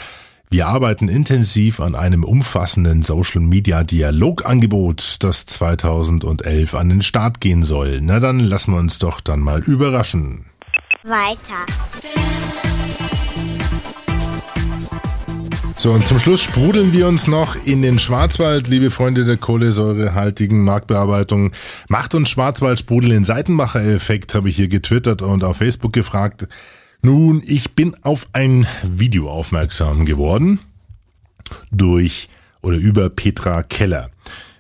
wir 0.56 0.68
arbeiten 0.68 1.10
intensiv 1.10 1.82
an 1.82 1.96
einem 1.96 2.24
umfassenden 2.24 3.04
Social-Media-Dialogangebot, 3.04 5.18
das 5.20 5.46
2011 5.48 6.76
an 6.76 6.88
den 6.88 7.02
Start 7.02 7.42
gehen 7.42 7.64
soll. 7.64 8.00
Na 8.00 8.22
dann 8.22 8.40
lassen 8.40 8.72
wir 8.72 8.80
uns 8.80 8.98
doch 8.98 9.20
dann 9.20 9.42
mal 9.42 9.60
überraschen. 9.60 10.46
Weiter. 11.04 11.66
So, 15.76 15.92
und 15.92 16.08
zum 16.08 16.20
Schluss 16.20 16.42
sprudeln 16.42 16.94
wir 16.94 17.10
uns 17.10 17.28
noch 17.28 17.58
in 17.66 17.82
den 17.82 18.00
Schwarzwald, 18.00 18.70
liebe 18.70 18.92
Freunde 18.92 19.26
der 19.26 19.36
kohlensäurehaltigen 19.36 20.64
Marktbearbeitung. 20.64 21.52
Macht 21.90 22.16
uns 22.16 22.30
Schwarzwaldsprudel 22.30 23.10
den 23.10 23.26
Seitenmacher-Effekt, 23.26 24.34
habe 24.34 24.48
ich 24.48 24.56
hier 24.56 24.70
getwittert 24.70 25.22
und 25.22 25.44
auf 25.44 25.58
Facebook 25.58 25.92
gefragt. 25.92 26.48
Nun, 27.02 27.42
ich 27.46 27.76
bin 27.76 27.96
auf 28.02 28.28
ein 28.34 28.66
Video 28.84 29.30
aufmerksam 29.30 30.06
geworden 30.06 30.60
durch 31.72 32.30
oder 32.62 32.78
über 32.78 33.10
Petra 33.10 33.64
Keller. 33.64 34.10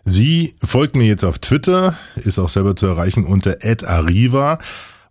Sie 0.03 0.55
folgt 0.61 0.95
mir 0.95 1.07
jetzt 1.07 1.23
auf 1.23 1.39
Twitter, 1.39 1.97
ist 2.15 2.37
auch 2.37 2.49
selber 2.49 2.75
zu 2.75 2.85
erreichen 2.85 3.25
unter 3.25 3.57
@arriva 3.87 4.59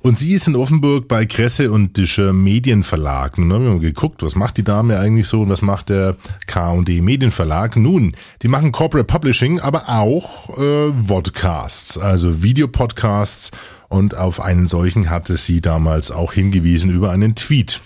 und 0.05 0.19
sie 0.19 0.35
ist 0.35 0.47
in 0.47 0.55
Offenburg 0.55 1.09
bei 1.09 1.25
Kresse 1.25 1.73
und 1.73 1.97
Discher 1.97 2.35
Medienverlag. 2.35 3.39
Nun 3.39 3.53
haben 3.55 3.65
wir 3.65 3.71
mal 3.71 3.81
geguckt, 3.81 4.23
was 4.23 4.37
macht 4.37 4.59
die 4.59 4.63
Dame 4.63 4.99
eigentlich 4.99 5.27
so 5.27 5.41
und 5.41 5.49
was 5.49 5.63
macht 5.63 5.89
der 5.89 6.17
K&D 6.47 7.01
Medienverlag? 7.01 7.77
Nun, 7.77 8.15
die 8.43 8.49
machen 8.49 8.71
Corporate 8.71 9.07
Publishing, 9.07 9.61
aber 9.61 9.89
auch 9.89 10.59
äh, 10.59 10.93
Vodcasts, 10.93 11.97
also 11.97 12.43
Videopodcasts. 12.43 13.51
Und 13.89 14.17
auf 14.17 14.41
einen 14.41 14.67
solchen 14.67 15.11
hatte 15.11 15.37
sie 15.37 15.61
damals 15.61 16.11
auch 16.11 16.33
hingewiesen 16.33 16.91
über 16.91 17.11
einen 17.11 17.35
Tweet. 17.35 17.81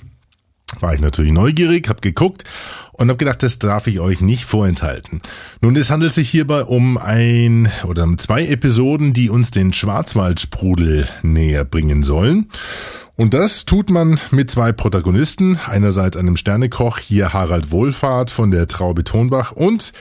War 0.81 0.93
ich 0.93 1.01
natürlich 1.01 1.33
neugierig, 1.33 1.89
hab 1.89 2.03
geguckt 2.03 2.45
und 2.93 3.09
habe 3.09 3.17
gedacht, 3.17 3.43
das 3.43 3.59
darf 3.59 3.87
ich 3.87 4.01
euch 4.01 4.21
nicht 4.21 4.45
vorenthalten. 4.45 5.23
Nun, 5.63 5.75
es 5.77 5.89
handelt 5.89 6.13
sich 6.13 6.29
hierbei 6.29 6.65
um 6.65 6.99
ein 6.99 7.71
oder 7.87 8.05
um 8.05 8.19
zwei 8.19 8.47
Episoden, 8.47 9.15
die 9.15 9.31
uns 9.31 9.51
den 9.51 9.73
Schwarzwaldsprudel 9.73 11.09
näher 11.23 11.65
bringen 11.65 12.03
sollen. 12.03 12.51
Und 13.17 13.35
das 13.35 13.65
tut 13.65 13.89
man 13.91 14.21
mit 14.31 14.51
zwei 14.51 14.73
Protagonisten, 14.73 15.59
einerseits 15.67 16.17
einem 16.17 16.37
Sternekoch, 16.37 16.99
hier 16.99 17.33
Harald 17.33 17.71
Wohlfahrt 17.71 18.31
von 18.31 18.51
der 18.51 18.69
Traube 18.69 19.05
Tonbach 19.05 19.53
und 19.53 19.93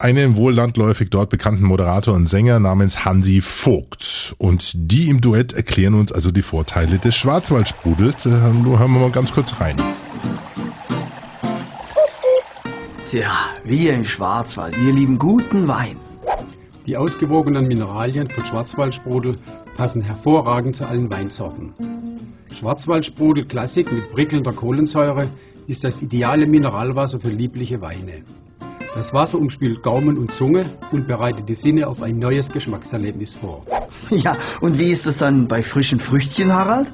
einem 0.00 0.36
wohl 0.36 0.54
landläufig 0.54 1.10
dort 1.10 1.30
bekannten 1.30 1.64
Moderator 1.64 2.14
und 2.14 2.28
Sänger 2.28 2.58
namens 2.58 3.04
Hansi 3.04 3.40
Vogt. 3.40 4.34
Und 4.38 4.72
die 4.74 5.08
im 5.08 5.20
Duett 5.20 5.52
erklären 5.52 5.94
uns 5.94 6.12
also 6.12 6.30
die 6.30 6.42
Vorteile 6.42 6.98
des 6.98 7.16
Schwarzwaldsprudels. 7.16 8.22
Da 8.24 8.30
hören 8.30 8.64
wir 8.64 8.88
mal 8.88 9.10
ganz 9.10 9.32
kurz 9.32 9.60
rein. 9.60 9.76
Tja, 13.06 13.30
wir 13.64 13.94
im 13.94 14.04
Schwarzwald, 14.04 14.80
wir 14.80 14.92
lieben 14.92 15.18
guten 15.18 15.66
Wein. 15.66 15.96
Die 16.86 16.96
ausgewogenen 16.96 17.66
Mineralien 17.66 18.28
von 18.28 18.44
Schwarzwaldsprudel 18.44 19.36
passen 19.76 20.00
hervorragend 20.00 20.76
zu 20.76 20.86
allen 20.86 21.10
Weinsorten. 21.10 21.74
Schwarzwaldsprudel 22.52 23.46
Klassik 23.46 23.92
mit 23.92 24.10
prickelnder 24.12 24.52
Kohlensäure 24.52 25.30
ist 25.66 25.84
das 25.84 26.02
ideale 26.02 26.46
Mineralwasser 26.46 27.20
für 27.20 27.28
liebliche 27.28 27.80
Weine. 27.80 28.24
Das 28.94 29.14
Wasser 29.14 29.38
umspült 29.38 29.84
Gaumen 29.84 30.18
und 30.18 30.32
Zunge 30.32 30.68
und 30.90 31.06
bereitet 31.06 31.48
die 31.48 31.54
Sinne 31.54 31.86
auf 31.86 32.02
ein 32.02 32.18
neues 32.18 32.48
Geschmackserlebnis 32.48 33.34
vor. 33.34 33.60
Ja, 34.10 34.36
und 34.60 34.78
wie 34.78 34.90
ist 34.90 35.06
das 35.06 35.18
dann 35.18 35.46
bei 35.46 35.62
frischen 35.62 36.00
Früchtchen, 36.00 36.52
Harald? 36.52 36.92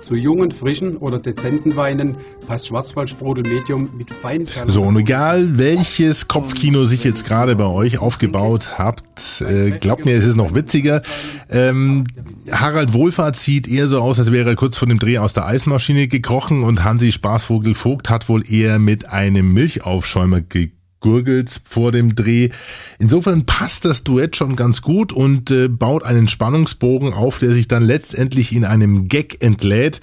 Zu 0.00 0.16
jungen, 0.16 0.50
frischen 0.50 0.96
oder 0.96 1.20
dezenten 1.20 1.76
Weinen 1.76 2.16
passt 2.48 2.68
Schwarzwaldsprudel 2.68 3.44
Medium 3.44 3.90
mit 3.96 4.12
feinen 4.12 4.48
So, 4.66 4.82
und 4.82 4.96
egal 4.96 5.58
welches 5.58 6.26
Kopfkino 6.26 6.86
sich 6.86 7.04
jetzt 7.04 7.24
gerade 7.24 7.54
bei 7.54 7.66
euch 7.66 7.98
aufgebaut 7.98 8.78
habt, 8.78 9.42
äh, 9.42 9.78
glaubt 9.78 10.04
mir, 10.04 10.16
es 10.16 10.26
ist 10.26 10.34
noch 10.34 10.54
witziger. 10.54 11.02
Ähm, 11.48 12.04
Harald 12.50 12.92
Wohlfahrt 12.92 13.36
sieht 13.36 13.68
eher 13.68 13.86
so 13.86 14.00
aus, 14.00 14.18
als 14.18 14.32
wäre 14.32 14.50
er 14.50 14.56
kurz 14.56 14.76
vor 14.76 14.88
dem 14.88 14.98
Dreh 14.98 15.18
aus 15.18 15.32
der 15.32 15.46
Eismaschine 15.46 16.08
gekrochen 16.08 16.62
und 16.62 16.82
Hansi 16.82 17.12
Spaßvogel 17.12 17.76
Vogt 17.76 18.10
hat 18.10 18.28
wohl 18.28 18.42
eher 18.50 18.80
mit 18.80 19.06
einem 19.06 19.52
Milchaufschäumer 19.52 20.40
gekrochen 20.40 20.81
gurgelt 21.02 21.60
vor 21.68 21.92
dem 21.92 22.14
Dreh. 22.14 22.48
Insofern 22.98 23.44
passt 23.44 23.84
das 23.84 24.04
Duett 24.04 24.36
schon 24.36 24.56
ganz 24.56 24.80
gut 24.80 25.12
und 25.12 25.50
äh, 25.50 25.68
baut 25.68 26.02
einen 26.04 26.28
Spannungsbogen 26.28 27.12
auf, 27.12 27.38
der 27.38 27.52
sich 27.52 27.68
dann 27.68 27.82
letztendlich 27.82 28.54
in 28.54 28.64
einem 28.64 29.08
Gag 29.08 29.44
entlädt, 29.44 30.00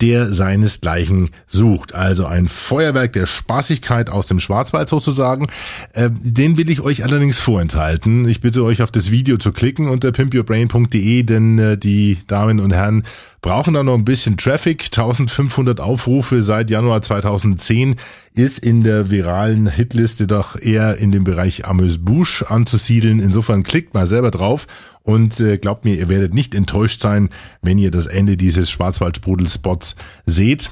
der 0.00 0.32
seinesgleichen 0.32 1.30
sucht. 1.46 1.94
Also 1.94 2.26
ein 2.26 2.48
Feuerwerk 2.48 3.12
der 3.12 3.26
Spaßigkeit 3.26 4.10
aus 4.10 4.26
dem 4.26 4.40
Schwarzwald 4.40 4.88
sozusagen. 4.88 5.48
Äh, 5.92 6.10
den 6.12 6.56
will 6.56 6.70
ich 6.70 6.80
euch 6.80 7.02
allerdings 7.02 7.38
vorenthalten. 7.38 8.28
Ich 8.28 8.40
bitte 8.40 8.62
euch 8.62 8.82
auf 8.82 8.90
das 8.90 9.10
Video 9.10 9.38
zu 9.38 9.52
klicken 9.52 9.88
unter 9.88 10.12
pimpyourbrain.de, 10.12 11.22
denn 11.22 11.58
äh, 11.58 11.78
die 11.78 12.18
Damen 12.26 12.60
und 12.60 12.72
Herren 12.72 13.04
brauchen 13.42 13.74
da 13.74 13.82
noch 13.82 13.94
ein 13.94 14.04
bisschen 14.04 14.36
Traffic. 14.36 14.84
1500 14.84 15.80
Aufrufe 15.80 16.42
seit 16.42 16.70
Januar 16.70 17.02
2010 17.02 17.96
ist 18.34 18.60
in 18.60 18.84
der 18.84 19.10
viralen 19.10 19.68
Hitliste 19.68 20.26
doch 20.26 20.58
eher 20.58 20.96
in 20.96 21.10
dem 21.12 21.24
Bereich 21.24 21.66
Amuse-Bouche 21.66 22.48
anzusiedeln. 22.48 23.18
Insofern 23.18 23.64
klickt 23.64 23.92
mal 23.92 24.06
selber 24.06 24.30
drauf 24.30 24.66
und 25.02 25.40
äh, 25.40 25.58
glaubt 25.58 25.84
mir, 25.84 25.96
ihr 25.96 26.08
werdet 26.08 26.32
nicht 26.32 26.54
enttäuscht 26.54 27.02
sein, 27.02 27.28
wenn 27.60 27.78
ihr 27.78 27.90
das 27.90 28.06
Ende 28.06 28.36
dieses 28.36 28.70
Schwarzwaldsprudel-Spots 28.70 29.96
seht. 30.24 30.70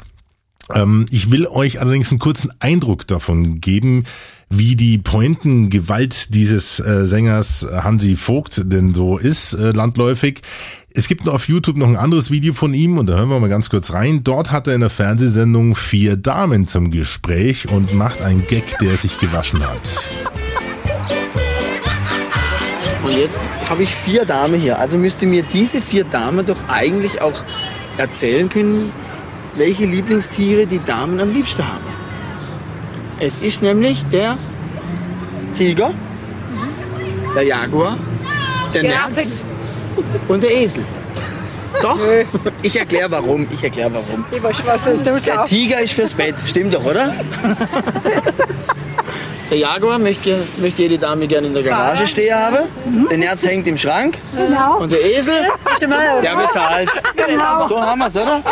Ähm, 0.75 1.07
ich 1.11 1.31
will 1.31 1.47
euch 1.47 1.81
allerdings 1.81 2.11
einen 2.11 2.19
kurzen 2.19 2.53
Eindruck 2.61 3.07
davon 3.07 3.61
geben, 3.61 4.05
wie 4.49 4.75
die 4.75 4.99
Pointengewalt 4.99 6.35
dieses 6.35 6.81
äh, 6.81 7.07
Sängers 7.07 7.67
Hansi 7.71 8.17
Vogt 8.17 8.63
denn 8.65 8.95
so 8.95 9.19
ist, 9.19 9.55
äh, 9.55 9.71
landläufig. 9.71 10.43
Es 10.93 11.07
gibt 11.07 11.25
noch 11.25 11.35
auf 11.35 11.49
YouTube 11.49 11.77
noch 11.77 11.87
ein 11.87 11.97
anderes 11.97 12.33
Video 12.33 12.53
von 12.53 12.75
ihm 12.75 12.99
und 12.99 13.07
da 13.07 13.17
hören 13.17 13.29
wir 13.29 13.39
mal 13.39 13.49
ganz 13.49 13.71
kurz 13.71 13.93
rein. 13.93 14.25
Dort 14.25 14.51
hat 14.51 14.67
er 14.67 14.75
in 14.75 14.81
der 14.81 14.91
Fernsehsendung 14.91 15.77
vier 15.77 16.17
Damen 16.17 16.67
zum 16.67 16.91
Gespräch 16.91 17.69
und 17.69 17.95
macht 17.95 18.23
einen 18.23 18.45
Gag, 18.45 18.77
der 18.81 18.97
sich 18.97 19.19
gewaschen 19.19 19.65
hat. 19.65 20.09
Und 23.05 23.17
jetzt 23.17 23.39
habe 23.69 23.85
ich 23.85 23.95
vier 23.95 24.25
Damen 24.25 24.61
hier. 24.61 24.81
Also 24.81 24.99
müsste 24.99 25.27
mir 25.27 25.45
diese 25.45 25.81
vier 25.81 26.05
Damen 26.05 26.45
doch 26.45 26.59
eigentlich 26.67 27.23
auch 27.23 27.45
erzählen 27.97 28.49
können, 28.49 28.91
welche 29.57 29.87
Lieblingstiere 29.87 30.67
die 30.67 30.83
Damen 30.85 31.21
am 31.21 31.33
liebsten 31.33 31.67
haben. 31.67 31.87
Es 33.19 33.39
ist 33.39 33.63
nämlich 33.63 34.05
der 34.07 34.39
Tiger, 35.55 35.93
der 37.35 37.43
Jaguar, 37.43 37.99
der 38.73 38.83
Nerz 38.85 39.47
und 40.29 40.43
der 40.43 40.55
Esel. 40.57 40.85
Doch, 41.83 41.99
ich 42.63 42.79
erkläre 42.79 43.11
warum. 43.11 43.47
Ich 43.53 43.63
erkläre 43.63 43.91
warum. 43.93 44.25
Der 45.25 45.45
Tiger 45.45 45.81
ist 45.81 45.93
fürs 45.93 46.15
Bett, 46.15 46.35
stimmt 46.47 46.75
doch, 46.75 46.85
oder? 46.85 47.15
Der 49.51 49.59
Jaguar 49.59 49.99
möchte, 49.99 50.39
möchte 50.59 50.83
jede 50.83 50.97
Dame 50.97 51.27
gerne 51.27 51.49
in 51.49 51.55
der 51.55 51.65
Garage 51.65 52.07
stehen 52.07 52.35
haben. 52.35 52.59
Der 53.11 53.19
Nerz 53.19 53.45
hängt 53.45 53.67
im 53.67 53.77
Schrank. 53.77 54.17
Genau. 54.37 54.79
Und 54.79 54.93
der 54.93 55.05
Esel, 55.05 55.35
der 55.81 56.37
bezahlt. 56.37 56.91
Genau. 57.17 57.67
So 57.67 57.81
haben 57.81 57.99
wir's, 57.99 58.17
oder? 58.17 58.43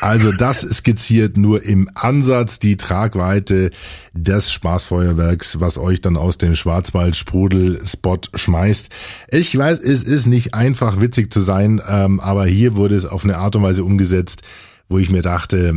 Also 0.00 0.32
das 0.32 0.60
skizziert 0.62 1.36
nur 1.36 1.62
im 1.62 1.90
Ansatz 1.94 2.58
die 2.58 2.76
Tragweite 2.76 3.70
des 4.14 4.50
Spaßfeuerwerks, 4.50 5.60
was 5.60 5.78
euch 5.78 6.00
dann 6.00 6.16
aus 6.16 6.38
dem 6.38 6.54
Schwarzwald-Sprudel-Spot 6.54 8.20
schmeißt. 8.34 8.90
Ich 9.30 9.56
weiß, 9.56 9.78
es 9.78 10.02
ist 10.02 10.26
nicht 10.26 10.54
einfach 10.54 11.00
witzig 11.00 11.32
zu 11.32 11.42
sein, 11.42 11.80
ähm, 11.86 12.18
aber 12.20 12.46
hier 12.46 12.76
wurde 12.76 12.94
es 12.94 13.04
auf 13.04 13.24
eine 13.24 13.38
Art 13.38 13.56
und 13.56 13.62
Weise 13.62 13.84
umgesetzt, 13.84 14.42
wo 14.88 14.98
ich 14.98 15.10
mir 15.10 15.22
dachte, 15.22 15.74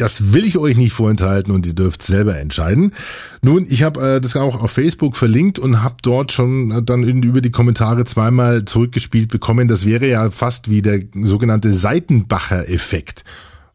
das 0.00 0.32
will 0.32 0.44
ich 0.44 0.56
euch 0.56 0.76
nicht 0.76 0.92
vorenthalten 0.92 1.52
und 1.52 1.66
ihr 1.66 1.74
dürft 1.74 2.02
selber 2.02 2.38
entscheiden. 2.38 2.92
Nun, 3.42 3.66
ich 3.68 3.82
habe 3.82 4.16
äh, 4.16 4.20
das 4.20 4.36
auch 4.36 4.60
auf 4.60 4.70
Facebook 4.70 5.16
verlinkt 5.16 5.58
und 5.58 5.82
habe 5.82 5.96
dort 6.02 6.32
schon 6.32 6.70
äh, 6.70 6.82
dann 6.82 7.02
in, 7.02 7.22
über 7.22 7.40
die 7.40 7.50
Kommentare 7.50 8.04
zweimal 8.04 8.64
zurückgespielt 8.64 9.28
bekommen. 9.28 9.68
Das 9.68 9.84
wäre 9.84 10.08
ja 10.08 10.30
fast 10.30 10.70
wie 10.70 10.82
der 10.82 11.02
sogenannte 11.22 11.74
Seitenbacher-Effekt. 11.74 13.24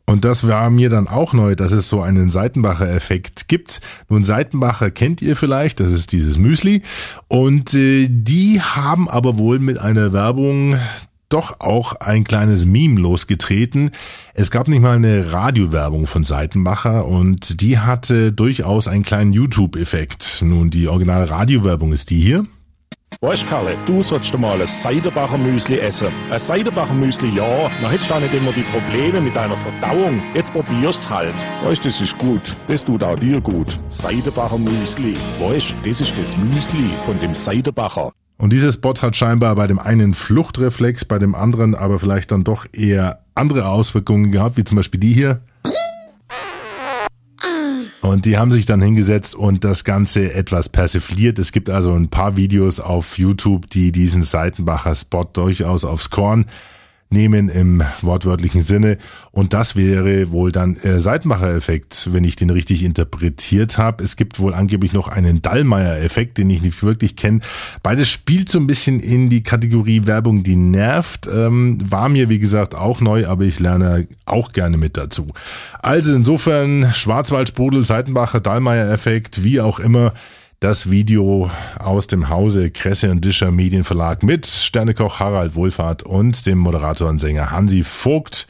Und 0.05 0.25
das 0.25 0.47
war 0.47 0.69
mir 0.69 0.89
dann 0.89 1.07
auch 1.07 1.31
neu, 1.33 1.55
dass 1.55 1.71
es 1.71 1.87
so 1.87 2.01
einen 2.01 2.29
Seitenbacher-Effekt 2.29 3.47
gibt. 3.47 3.79
Nun, 4.09 4.25
Seitenbacher 4.25 4.91
kennt 4.91 5.21
ihr 5.21 5.37
vielleicht, 5.37 5.79
das 5.79 5.91
ist 5.91 6.11
dieses 6.11 6.37
Müsli. 6.37 6.81
Und 7.29 7.73
äh, 7.73 8.07
die 8.09 8.59
haben 8.59 9.09
aber 9.09 9.37
wohl 9.37 9.59
mit 9.59 9.77
einer 9.77 10.11
Werbung 10.11 10.75
doch 11.33 11.59
auch 11.59 11.93
ein 11.93 12.23
kleines 12.23 12.65
Meme 12.65 12.99
losgetreten. 12.99 13.91
Es 14.35 14.51
gab 14.51 14.67
nicht 14.67 14.81
mal 14.81 14.95
eine 14.95 15.33
Radiowerbung 15.33 16.05
von 16.05 16.23
Seitenbacher 16.23 17.05
und 17.05 17.61
die 17.61 17.79
hatte 17.79 18.31
durchaus 18.31 18.87
einen 18.87 19.03
kleinen 19.03 19.33
YouTube-Effekt. 19.33 20.41
Nun, 20.43 20.69
die 20.69 20.87
originale 20.87 21.29
Radiowerbung 21.29 21.91
ist 21.91 22.11
die 22.11 22.21
hier. 22.21 22.45
Weißt 23.21 23.47
Kalle, 23.47 23.75
du 23.85 24.03
sollst 24.03 24.37
mal 24.37 24.59
ein 24.59 24.67
Seidenbacher 24.67 25.37
Müsli 25.37 25.79
essen. 25.79 26.09
Ein 26.29 26.39
Seidenbacher 26.39 26.93
Müsli, 26.93 27.29
ja, 27.35 27.69
dann 27.81 27.89
hättest 27.89 28.09
du 28.09 28.15
auch 28.15 28.19
nicht 28.19 28.33
immer 28.33 28.51
die 28.51 28.63
Probleme 28.63 29.21
mit 29.21 29.35
deiner 29.35 29.55
Verdauung. 29.57 30.21
Jetzt 30.33 30.51
probierst 30.51 31.09
halt. 31.09 31.33
Weißt 31.63 31.85
das 31.85 32.01
ist 32.01 32.17
gut. 32.17 32.55
Das 32.67 32.83
tut 32.83 33.03
auch 33.03 33.17
dir 33.17 33.39
gut. 33.39 33.79
Seidenbacher 33.89 34.57
Müsli. 34.57 35.15
Weißt 35.39 35.73
das 35.85 36.01
ist 36.01 36.13
das 36.21 36.35
Müsli 36.37 36.89
von 37.05 37.19
dem 37.19 37.33
Seidenbacher. 37.33 38.11
Und 38.37 38.51
dieser 38.51 38.71
Spot 38.71 38.93
hat 39.01 39.15
scheinbar 39.15 39.55
bei 39.55 39.67
dem 39.67 39.79
einen 39.79 40.13
Fluchtreflex, 40.13 41.05
bei 41.05 41.19
dem 41.19 41.35
anderen 41.35 41.75
aber 41.75 41.99
vielleicht 41.99 42.31
dann 42.31 42.43
doch 42.43 42.65
eher 42.73 43.23
andere 43.35 43.67
Auswirkungen 43.67 44.31
gehabt, 44.31 44.57
wie 44.57 44.63
zum 44.63 44.75
Beispiel 44.75 44.99
die 44.99 45.13
hier. 45.13 45.41
Und 48.01 48.25
die 48.25 48.37
haben 48.37 48.51
sich 48.51 48.65
dann 48.65 48.81
hingesetzt 48.81 49.33
und 49.33 49.63
das 49.63 49.85
Ganze 49.85 50.33
etwas 50.33 50.67
persifliert. 50.67 51.39
Es 51.39 51.53
gibt 51.53 51.69
also 51.69 51.93
ein 51.93 52.09
paar 52.09 52.35
Videos 52.35 52.81
auf 52.81 53.17
YouTube, 53.17 53.69
die 53.69 53.93
diesen 53.93 54.23
Seitenbacher 54.23 54.93
Spot 54.93 55.23
durchaus 55.23 55.85
aufs 55.85 56.09
Korn 56.09 56.45
nehmen 57.13 57.47
im 57.47 57.81
wortwörtlichen 58.01 58.59
Sinne. 58.59 58.97
Und 59.31 59.53
das 59.53 59.75
wäre 59.75 60.31
wohl 60.31 60.51
dann 60.51 60.75
äh, 60.75 60.99
Seitenbacher-Effekt, 60.99 62.09
wenn 62.11 62.23
ich 62.25 62.35
den 62.35 62.49
richtig 62.49 62.83
interpretiert 62.83 63.77
habe. 63.77 64.03
Es 64.03 64.17
gibt 64.17 64.39
wohl 64.39 64.53
angeblich 64.53 64.91
noch 64.91 65.07
einen 65.07 65.41
Dallmayr-Effekt, 65.41 66.37
den 66.37 66.49
ich 66.49 66.61
nicht 66.61 66.83
wirklich 66.83 67.15
kenne. 67.15 67.39
Beides 67.81 68.09
spielt 68.09 68.49
so 68.49 68.59
ein 68.59 68.67
bisschen 68.67 68.99
in 68.99 69.29
die 69.29 69.43
Kategorie 69.43 70.05
Werbung, 70.05 70.43
die 70.43 70.57
nervt. 70.57 71.27
Ähm, 71.27 71.77
war 71.89 72.09
mir, 72.09 72.29
wie 72.29 72.39
gesagt, 72.39 72.75
auch 72.75 72.99
neu, 72.99 73.27
aber 73.27 73.45
ich 73.45 73.59
lerne 73.59 74.07
auch 74.25 74.51
gerne 74.51 74.77
mit 74.77 74.97
dazu. 74.97 75.27
Also 75.81 76.13
insofern 76.13 76.91
Schwarzwaldsprudel, 76.93 77.85
Seitenbacher, 77.85 78.41
Dallmayr-Effekt, 78.41 79.43
wie 79.43 79.61
auch 79.61 79.79
immer 79.79 80.13
das 80.63 80.89
Video 80.89 81.51
aus 81.77 82.07
dem 82.07 82.29
Hause 82.29 82.71
Kresse 82.71 83.11
und 83.11 83.25
Discher 83.25 83.51
Medienverlag 83.51 84.23
mit 84.23 84.45
Sternekoch 84.45 85.19
Harald 85.19 85.55
Wohlfahrt 85.55 86.03
und 86.03 86.45
dem 86.45 86.57
Moderator 86.57 87.09
und 87.09 87.17
Sänger 87.17 87.51
Hansi 87.51 87.83
Vogt 87.83 88.47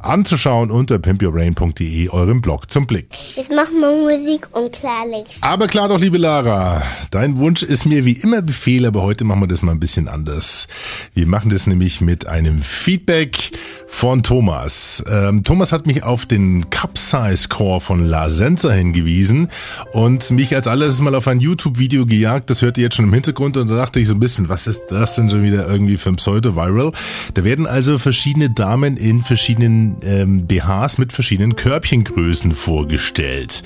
anzuschauen 0.00 0.70
unter 0.70 0.98
pimpyourbrain.de, 0.98 2.08
eurem 2.10 2.40
Blog 2.40 2.70
zum 2.70 2.86
Blick. 2.86 3.08
Jetzt 3.34 3.50
machen 3.50 3.80
wir 3.80 4.18
Musik 4.18 4.48
und 4.52 4.72
Klartext. 4.72 5.38
Aber 5.40 5.66
klar 5.66 5.88
doch, 5.88 5.98
liebe 5.98 6.18
Lara, 6.18 6.82
dein 7.10 7.38
Wunsch 7.38 7.62
ist 7.62 7.86
mir 7.86 8.04
wie 8.04 8.12
immer 8.12 8.42
Befehl, 8.42 8.86
aber 8.86 9.02
heute 9.02 9.24
machen 9.24 9.40
wir 9.40 9.48
das 9.48 9.62
mal 9.62 9.72
ein 9.72 9.80
bisschen 9.80 10.08
anders. 10.08 10.68
Wir 11.14 11.26
machen 11.26 11.50
das 11.50 11.66
nämlich 11.66 12.00
mit 12.00 12.26
einem 12.26 12.62
Feedback 12.62 13.52
von 13.86 14.22
Thomas. 14.22 15.02
Ähm, 15.08 15.42
Thomas 15.44 15.72
hat 15.72 15.86
mich 15.86 16.02
auf 16.02 16.26
den 16.26 16.70
Capsize 16.70 17.48
Core 17.48 17.80
von 17.80 18.06
La 18.06 18.28
Senza 18.28 18.70
hingewiesen 18.70 19.48
und 19.92 20.30
mich 20.30 20.54
als 20.54 20.66
alles 20.66 21.00
mal 21.00 21.14
auf 21.14 21.28
ein 21.28 21.40
YouTube-Video 21.40 22.06
gejagt. 22.06 22.50
Das 22.50 22.62
hört 22.62 22.78
ihr 22.78 22.84
jetzt 22.84 22.96
schon 22.96 23.06
im 23.06 23.12
Hintergrund 23.12 23.56
und 23.56 23.68
da 23.68 23.76
dachte 23.76 24.00
ich 24.00 24.08
so 24.08 24.14
ein 24.14 24.20
bisschen, 24.20 24.48
was 24.48 24.66
ist 24.66 24.86
das 24.88 25.16
denn 25.16 25.30
schon 25.30 25.42
wieder 25.42 25.68
irgendwie 25.68 25.96
für 25.96 26.10
ein 26.10 26.16
Pseudo-Viral? 26.16 26.92
Da 27.34 27.44
werden 27.44 27.66
also 27.66 27.98
verschiedene 27.98 28.50
Damen 28.50 28.96
in 28.96 29.22
verschiedenen 29.22 29.75
ähm, 30.02 30.46
BHs 30.46 30.98
mit 30.98 31.12
verschiedenen 31.12 31.56
Körbchengrößen 31.56 32.52
vorgestellt. 32.52 33.62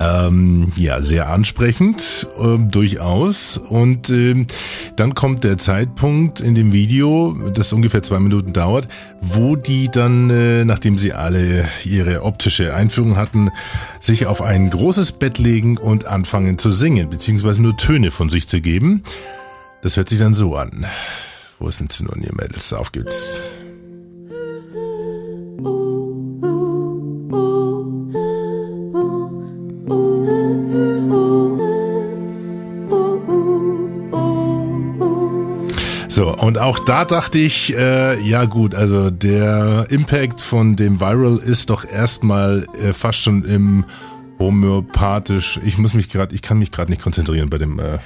Ähm, 0.00 0.72
ja, 0.76 1.00
sehr 1.00 1.28
ansprechend, 1.28 2.26
äh, 2.38 2.58
durchaus. 2.58 3.56
Und 3.56 4.10
ähm, 4.10 4.46
dann 4.96 5.14
kommt 5.14 5.44
der 5.44 5.58
Zeitpunkt 5.58 6.40
in 6.40 6.54
dem 6.54 6.72
Video, 6.72 7.36
das 7.54 7.72
ungefähr 7.72 8.02
zwei 8.02 8.18
Minuten 8.18 8.52
dauert, 8.52 8.88
wo 9.20 9.56
die 9.56 9.88
dann, 9.90 10.30
äh, 10.30 10.64
nachdem 10.64 10.98
sie 10.98 11.12
alle 11.12 11.66
ihre 11.84 12.22
optische 12.22 12.74
Einführung 12.74 13.16
hatten, 13.16 13.50
sich 14.00 14.26
auf 14.26 14.42
ein 14.42 14.70
großes 14.70 15.12
Bett 15.12 15.38
legen 15.38 15.78
und 15.78 16.06
anfangen 16.06 16.58
zu 16.58 16.70
singen, 16.70 17.08
beziehungsweise 17.08 17.62
nur 17.62 17.76
Töne 17.76 18.10
von 18.10 18.28
sich 18.28 18.48
zu 18.48 18.60
geben. 18.60 19.02
Das 19.82 19.96
hört 19.96 20.08
sich 20.08 20.18
dann 20.18 20.34
so 20.34 20.56
an. 20.56 20.86
Wo 21.58 21.70
sind 21.70 21.92
sie 21.92 22.04
nun, 22.04 22.22
ihr 22.22 22.34
Mädels? 22.34 22.72
Auf 22.72 22.92
geht's. 22.92 23.40
So, 36.16 36.34
und 36.34 36.56
auch 36.56 36.78
da 36.78 37.04
dachte 37.04 37.38
ich, 37.38 37.76
äh, 37.76 38.18
ja 38.22 38.46
gut, 38.46 38.74
also 38.74 39.10
der 39.10 39.84
Impact 39.90 40.40
von 40.40 40.74
dem 40.74 40.98
Viral 40.98 41.36
ist 41.36 41.68
doch 41.68 41.84
erstmal 41.84 42.66
äh, 42.80 42.94
fast 42.94 43.20
schon 43.20 43.44
im 43.44 43.84
homöopathisch, 44.38 45.60
ich 45.62 45.76
muss 45.76 45.92
mich 45.92 46.08
gerade, 46.08 46.34
ich 46.34 46.40
kann 46.40 46.58
mich 46.58 46.72
gerade 46.72 46.90
nicht 46.90 47.02
konzentrieren 47.02 47.50
bei 47.50 47.58
dem 47.58 47.78
äh, 47.78 47.98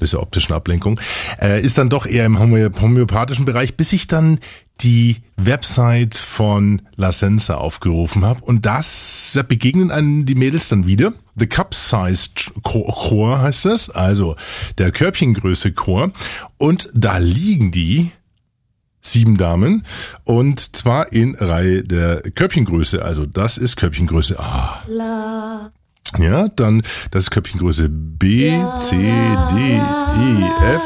dieser 0.00 0.22
optischen 0.22 0.54
Ablenkung, 0.54 1.00
äh, 1.38 1.60
ist 1.60 1.76
dann 1.76 1.90
doch 1.90 2.06
eher 2.06 2.24
im 2.24 2.38
homöopathischen 2.38 3.44
Bereich, 3.44 3.76
bis 3.76 3.92
ich 3.92 4.06
dann 4.06 4.38
die 4.82 5.18
Website 5.36 6.14
von 6.14 6.82
La 6.96 7.12
Senza 7.12 7.54
aufgerufen 7.54 8.24
habe 8.24 8.44
und 8.44 8.66
das 8.66 9.32
da 9.34 9.42
begegnen 9.42 9.90
einem 9.90 10.26
die 10.26 10.34
Mädels 10.34 10.68
dann 10.68 10.86
wieder. 10.86 11.12
The 11.36 11.46
Cup 11.46 11.74
Size 11.74 12.30
Core 12.62 13.40
heißt 13.40 13.64
das, 13.64 13.90
also 13.90 14.36
der 14.78 14.90
Körbchengröße 14.90 15.72
Core 15.72 16.12
und 16.58 16.90
da 16.94 17.18
liegen 17.18 17.70
die 17.70 18.10
sieben 19.00 19.36
Damen. 19.36 19.84
Und 20.24 20.76
zwar 20.76 21.12
in 21.12 21.34
Reihe 21.34 21.82
der 21.84 22.22
Körbchengröße, 22.22 23.04
also 23.04 23.26
das 23.26 23.56
ist 23.58 23.76
Körbchengröße 23.76 24.38
A. 24.38 24.82
Ja, 26.18 26.48
dann 26.48 26.82
das 27.10 27.24
ist 27.24 27.30
Körbchengröße 27.30 27.88
B, 27.88 28.58
C, 28.76 28.96
D, 28.96 29.76
E, 29.76 30.74
F. 30.74 30.82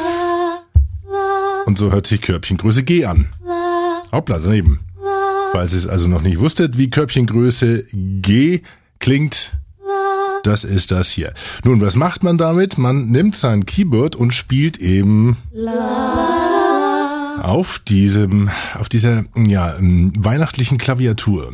Und 1.65 1.77
so 1.77 1.91
hört 1.91 2.05
sich 2.05 2.21
Körbchengröße 2.21 2.83
G 2.83 3.05
an. 3.05 3.29
Hoppla, 4.15 4.39
daneben. 4.39 4.79
Falls 5.51 5.73
ihr 5.73 5.79
es 5.79 5.87
also 5.87 6.07
noch 6.07 6.21
nicht 6.21 6.39
wusstet, 6.39 6.77
wie 6.77 6.89
Körbchengröße 6.89 7.85
G 7.91 8.61
klingt, 8.99 9.57
das 10.43 10.63
ist 10.63 10.91
das 10.91 11.09
hier. 11.09 11.33
Nun, 11.65 11.81
was 11.81 11.97
macht 11.97 12.23
man 12.23 12.37
damit? 12.37 12.77
Man 12.77 13.07
nimmt 13.07 13.35
sein 13.35 13.65
Keyboard 13.65 14.15
und 14.15 14.31
spielt 14.33 14.77
eben 14.77 15.35
auf 17.41 17.79
diesem, 17.79 18.49
auf 18.79 18.87
dieser, 18.87 19.25
ja, 19.35 19.75
weihnachtlichen 19.79 20.77
Klaviatur. 20.77 21.53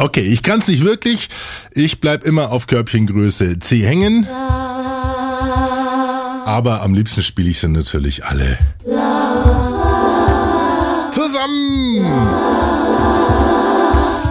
Okay, 0.00 0.20
ich 0.20 0.44
kann 0.44 0.60
es 0.60 0.68
nicht 0.68 0.84
wirklich. 0.84 1.28
Ich 1.72 2.00
bleib 2.00 2.24
immer 2.24 2.52
auf 2.52 2.68
Körbchengröße 2.68 3.58
C 3.58 3.84
hängen. 3.84 4.28
Aber 6.46 6.82
am 6.82 6.94
liebsten 6.94 7.22
spiele 7.22 7.50
ich 7.50 7.58
sie 7.58 7.68
natürlich 7.68 8.24
alle. 8.24 8.56
Zusammen! 11.10 12.06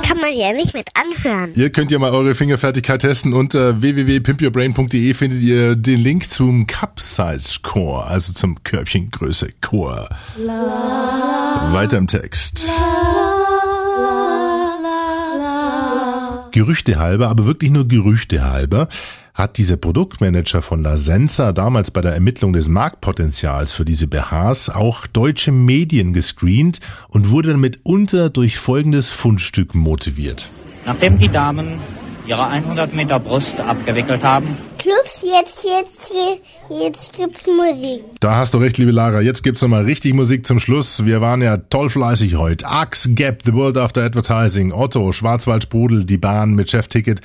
Kann 0.04 0.18
man 0.20 0.34
ja 0.34 0.54
nicht 0.54 0.74
mit 0.74 0.88
anhören. 0.94 1.52
Ihr 1.56 1.70
könnt 1.70 1.92
ja 1.92 2.00
mal 2.00 2.12
eure 2.12 2.34
Fingerfertigkeit 2.34 3.02
testen. 3.02 3.34
Unter 3.34 3.82
www.pimpyourbrain.de 3.82 5.14
findet 5.14 5.42
ihr 5.42 5.76
den 5.76 6.00
Link 6.00 6.30
zum 6.30 6.66
Cup-Size 6.66 7.60
Core, 7.62 8.06
also 8.06 8.32
zum 8.32 8.64
Körbchengröße 8.64 9.50
Core. 9.60 10.08
Weiter 11.74 11.98
im 11.98 12.08
Text. 12.08 12.72
Gerüchte 16.58 16.98
halber, 16.98 17.28
aber 17.28 17.46
wirklich 17.46 17.70
nur 17.70 17.88
Gerüchte 17.88 18.43
halber, 18.43 18.88
hat 19.36 19.60
dieser 19.60 19.78
Produktmanager 19.78 20.63
von 20.63 20.82
La 20.82 20.98
Senza 20.98 21.54
damals 21.54 21.91
bei 21.91 22.02
der 22.02 22.13
Ermittlung 22.13 22.52
des 22.52 22.67
Marktpotenzials 22.67 23.72
für 23.72 23.86
diese 23.86 24.08
BHs 24.08 24.70
auch 24.70 25.06
deutsche 25.06 25.52
Medien 25.52 26.13
gescreent 26.13 26.80
und 27.10 27.30
wurde 27.30 27.50
dann 27.50 27.60
mitunter 27.60 28.32
durch 28.32 28.58
folgendes 28.58 29.12
Fundstück 29.12 29.76
motiviert. 29.76 30.52
Nachdem 30.88 31.20
die 31.20 31.30
Damen 31.30 31.80
ihre 32.26 32.48
100 32.48 32.91
Meter 32.96 33.20
Brust 33.20 33.60
abgewickelt 33.60 34.24
haben. 34.24 34.58
Schluss, 34.82 35.24
jetzt, 35.24 35.66
jetzt, 35.66 36.13
jetzt 36.70 37.18
gibt's 37.18 37.46
Musik. 37.48 38.04
Da 38.20 38.36
hast 38.36 38.54
du 38.54 38.58
recht, 38.60 38.78
liebe 38.78 38.92
Lara. 38.92 39.22
Jetzt 39.22 39.44
gibt's 39.44 39.62
nochmal 39.62 39.86
richtig 39.86 40.13
Musik 40.13 40.46
zum 40.46 40.60
Schluss. 40.60 41.06
Wir 41.06 41.22
waren 41.22 41.42
ja 41.42 41.58
toll 41.58 41.90
fleißig 41.90 42.36
heute. 42.36 42.68
Axe, 42.68 43.13
Gap, 43.13 43.42
The 43.44 43.54
World 43.54 43.78
After 43.78 44.04
Advertising, 44.04 44.72
Otto, 44.72 45.12
Schwarzwald 45.12 45.63
Sprudel, 45.63 46.06
die 46.06 46.18
Bahn 46.18 46.54
mit 46.54 46.70
Chefticket 46.70 47.22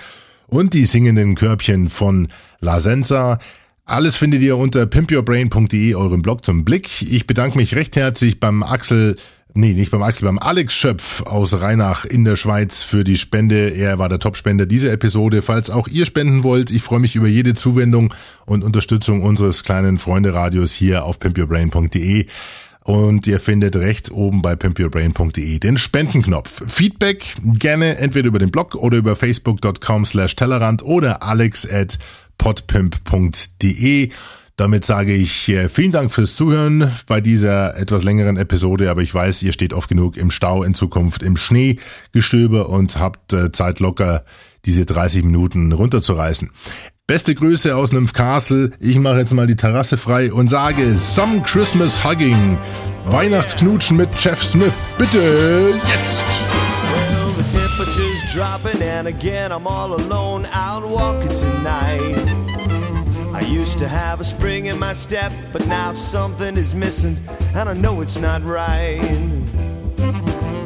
und 0.46 0.74
die 0.74 0.84
singenden 0.84 1.34
Körbchen 1.34 1.88
von 1.88 2.28
La 2.60 2.80
Senza. 2.80 3.38
Alles 3.84 4.16
findet 4.16 4.42
ihr 4.42 4.56
unter 4.56 4.86
pimpyourbrain.de, 4.86 5.94
eurem 5.94 6.22
Blog 6.22 6.44
zum 6.44 6.64
Blick. 6.64 7.02
Ich 7.02 7.26
bedanke 7.26 7.58
mich 7.58 7.74
recht 7.74 7.96
herzlich 7.96 8.40
beim 8.40 8.62
Axel 8.62 9.16
Nee, 9.54 9.74
nicht 9.74 9.90
beim 9.90 10.02
Axel, 10.02 10.26
beim 10.26 10.38
Alex 10.38 10.72
Schöpf 10.74 11.22
aus 11.22 11.60
Rheinach 11.60 12.06
in 12.06 12.24
der 12.24 12.36
Schweiz 12.36 12.82
für 12.82 13.04
die 13.04 13.18
Spende. 13.18 13.68
Er 13.68 13.98
war 13.98 14.08
der 14.08 14.18
Topspender 14.18 14.64
dieser 14.64 14.92
Episode. 14.92 15.42
Falls 15.42 15.68
auch 15.68 15.88
ihr 15.88 16.06
spenden 16.06 16.42
wollt, 16.42 16.70
ich 16.70 16.82
freue 16.82 17.00
mich 17.00 17.16
über 17.16 17.28
jede 17.28 17.52
Zuwendung 17.52 18.14
und 18.46 18.64
Unterstützung 18.64 19.22
unseres 19.22 19.62
kleinen 19.62 19.98
Freunde-Radios 19.98 20.72
hier 20.72 21.04
auf 21.04 21.18
pimpyourbrain.de. 21.18 22.26
Und 22.84 23.26
ihr 23.26 23.38
findet 23.40 23.76
rechts 23.76 24.10
oben 24.10 24.40
bei 24.40 24.56
pimpyourbrain.de 24.56 25.58
den 25.58 25.76
Spendenknopf. 25.76 26.62
Feedback 26.66 27.36
gerne 27.42 27.98
entweder 27.98 28.28
über 28.28 28.38
den 28.38 28.50
Blog 28.50 28.74
oder 28.74 28.96
über 28.96 29.16
facebook.com 29.16 30.06
slash 30.06 30.34
Tellerrand 30.34 30.82
oder 30.82 31.22
alex 31.22 31.68
at 31.70 31.98
podpimp.de. 32.38 34.10
Damit 34.56 34.84
sage 34.84 35.14
ich 35.14 35.48
äh, 35.48 35.68
vielen 35.68 35.92
Dank 35.92 36.12
fürs 36.12 36.36
Zuhören 36.36 36.92
bei 37.06 37.20
dieser 37.20 37.76
etwas 37.76 38.04
längeren 38.04 38.36
Episode, 38.36 38.90
aber 38.90 39.00
ich 39.00 39.14
weiß, 39.14 39.42
ihr 39.42 39.52
steht 39.52 39.72
oft 39.72 39.88
genug 39.88 40.16
im 40.16 40.30
Stau 40.30 40.62
in 40.62 40.74
Zukunft 40.74 41.22
im 41.22 41.36
Schneegestöber 41.36 42.68
und 42.68 42.98
habt 42.98 43.32
äh, 43.32 43.50
Zeit 43.50 43.80
locker, 43.80 44.24
diese 44.64 44.84
30 44.84 45.24
Minuten 45.24 45.72
runterzureißen. 45.72 46.50
Beste 47.06 47.34
Grüße 47.34 47.74
aus 47.74 47.90
Castle. 48.12 48.70
Ich 48.78 48.98
mache 48.98 49.18
jetzt 49.18 49.32
mal 49.32 49.46
die 49.46 49.56
Terrasse 49.56 49.96
frei 49.96 50.32
und 50.32 50.48
sage 50.48 50.94
Some 50.94 51.42
Christmas 51.42 52.04
Hugging. 52.04 52.56
Weihnachtsknutschen 53.06 53.96
mit 53.96 54.08
Jeff 54.18 54.42
Smith. 54.42 54.72
Bitte 54.96 55.74
jetzt. 55.78 56.22
Well, 56.92 57.32
the 57.36 57.58
temperature's 57.58 58.32
dropping 58.32 58.80
and 58.82 59.08
again 59.08 59.50
I'm 59.50 59.66
all 59.66 59.94
alone 59.94 60.46
out 60.54 60.84
walking 60.84 61.28
tonight. 61.34 62.51
I 63.34 63.40
used 63.40 63.78
to 63.78 63.88
have 63.88 64.20
a 64.20 64.24
spring 64.24 64.66
in 64.66 64.78
my 64.78 64.92
step, 64.92 65.32
but 65.52 65.66
now 65.66 65.92
something 65.92 66.56
is 66.56 66.74
missing, 66.74 67.16
and 67.54 67.68
I 67.68 67.72
know 67.72 68.02
it's 68.02 68.18
not 68.18 68.42
right. 68.42 69.00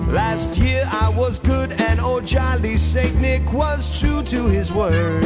Last 0.09 0.59
year 0.59 0.83
I 0.91 1.13
was 1.17 1.39
good, 1.39 1.73
and 1.81 2.01
old 2.01 2.27
jolly 2.27 2.77
Saint 2.77 3.21
Nick 3.21 3.53
was 3.53 4.01
true 4.01 4.23
to 4.25 4.47
his 4.47 4.73
word. 4.73 5.25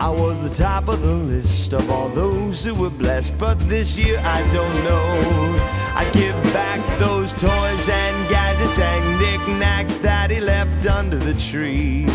I 0.00 0.08
was 0.08 0.42
the 0.42 0.48
top 0.48 0.88
of 0.88 1.02
the 1.02 1.14
list 1.14 1.72
of 1.74 1.90
all 1.90 2.08
those 2.08 2.64
who 2.64 2.74
were 2.74 2.90
blessed, 2.90 3.38
but 3.38 3.58
this 3.60 3.98
year 3.98 4.18
I 4.24 4.40
don't 4.52 4.84
know. 4.84 5.56
I 5.94 6.08
give 6.12 6.34
back 6.54 6.80
those 6.98 7.32
toys 7.32 7.88
and 7.88 8.28
gadgets 8.28 8.78
and 8.78 9.20
knickknacks 9.20 9.98
that 9.98 10.30
he 10.30 10.40
left 10.40 10.86
under 10.86 11.16
the 11.16 11.34
tree. 11.34 12.06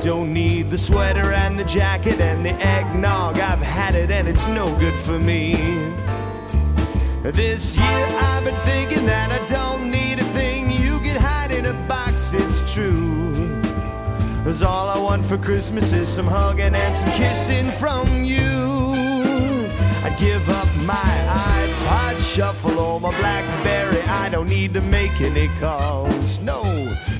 Don't 0.00 0.32
need 0.32 0.70
the 0.70 0.78
sweater 0.78 1.32
and 1.32 1.58
the 1.58 1.64
jacket 1.64 2.20
and 2.20 2.42
the 2.42 2.52
eggnog. 2.64 3.38
I've 3.38 3.58
had 3.58 3.94
it 3.94 4.10
and 4.10 4.26
it's 4.26 4.46
no 4.46 4.74
good 4.78 4.94
for 4.94 5.18
me. 5.18 5.52
This 7.22 7.76
year 7.76 7.86
I've 7.86 8.42
been 8.42 8.54
thinking 8.54 9.04
that 9.04 9.30
I 9.30 9.44
don't 9.44 9.90
need 9.90 10.18
a 10.18 10.24
thing. 10.24 10.70
You 10.70 11.00
could 11.00 11.20
hide 11.20 11.50
in 11.50 11.66
a 11.66 11.74
box, 11.86 12.32
it's 12.32 12.72
true. 12.72 13.60
Cause 14.42 14.62
all 14.62 14.88
I 14.88 14.96
want 14.96 15.22
for 15.26 15.36
Christmas 15.36 15.92
is 15.92 16.08
some 16.08 16.26
hugging 16.26 16.74
and 16.74 16.96
some 16.96 17.10
kissing 17.12 17.70
from 17.70 18.24
you. 18.24 18.40
I'd 20.02 20.16
give 20.18 20.48
up 20.48 20.68
my 20.86 20.94
iPod 20.94 22.18
shuffle 22.34 22.78
or 22.78 23.00
my 23.00 23.10
Blackberry. 23.18 23.89
Don't 24.30 24.48
need 24.48 24.74
to 24.74 24.80
make 24.80 25.20
any 25.20 25.48
calls. 25.58 26.40
No, 26.40 26.62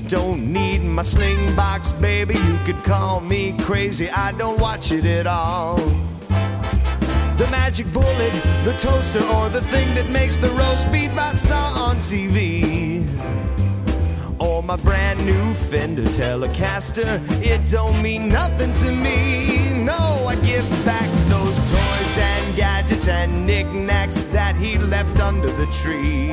don't 0.07 0.51
need 0.51 0.81
my 0.81 1.01
sling 1.01 1.55
box, 1.55 1.91
baby. 1.91 2.35
You 2.35 2.57
could 2.65 2.81
call 2.83 3.19
me 3.19 3.53
crazy. 3.59 4.09
I 4.09 4.31
don't 4.31 4.59
watch 4.59 4.91
it 4.91 5.05
at 5.05 5.27
all. 5.27 5.75
The 7.37 7.47
magic 7.51 7.91
bullet, 7.91 8.31
the 8.63 8.75
toaster, 8.79 9.23
or 9.23 9.49
the 9.49 9.61
thing 9.61 9.93
that 9.95 10.09
makes 10.09 10.37
the 10.37 10.49
roast 10.51 10.89
beef 10.91 11.11
I 11.17 11.33
saw 11.33 11.89
on 11.89 11.97
TV 11.97 13.05
or 14.39 14.63
my 14.63 14.75
brand 14.77 15.23
new 15.25 15.53
Fender 15.53 16.03
Telecaster. 16.03 17.21
It 17.43 17.69
don't 17.69 18.01
mean 18.01 18.29
nothing 18.29 18.71
to 18.71 18.91
me. 18.91 19.83
No, 19.83 20.25
I 20.27 20.35
give 20.45 20.67
back 20.85 21.09
those 21.29 21.59
toys 21.69 22.17
and 22.17 22.55
gadgets 22.55 23.07
and 23.07 23.45
knickknacks 23.45 24.23
that 24.35 24.55
he 24.55 24.77
left 24.77 25.19
under 25.19 25.51
the 25.51 25.65
tree. 25.67 26.31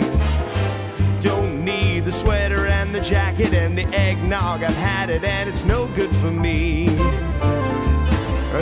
Need 1.68 2.06
the 2.06 2.12
sweater 2.12 2.64
and 2.64 2.94
the 2.94 3.00
jacket 3.00 3.52
and 3.52 3.76
the 3.76 3.84
eggnog. 3.94 4.62
I've 4.62 4.74
had 4.74 5.10
it 5.10 5.22
and 5.22 5.50
it's 5.50 5.66
no 5.66 5.86
good 5.88 6.08
for 6.16 6.30
me. 6.30 6.86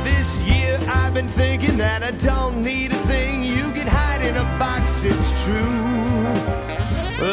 This 0.02 0.42
year 0.42 0.76
I've 0.88 1.14
been 1.14 1.28
thinking 1.28 1.78
that 1.78 2.02
I 2.02 2.10
don't 2.10 2.64
need 2.64 2.90
a 2.90 2.96
thing. 3.06 3.44
You 3.44 3.70
can 3.70 3.86
hide 3.86 4.22
in 4.22 4.36
a 4.36 4.42
box, 4.58 5.04
it's 5.04 5.44
true. 5.44 5.54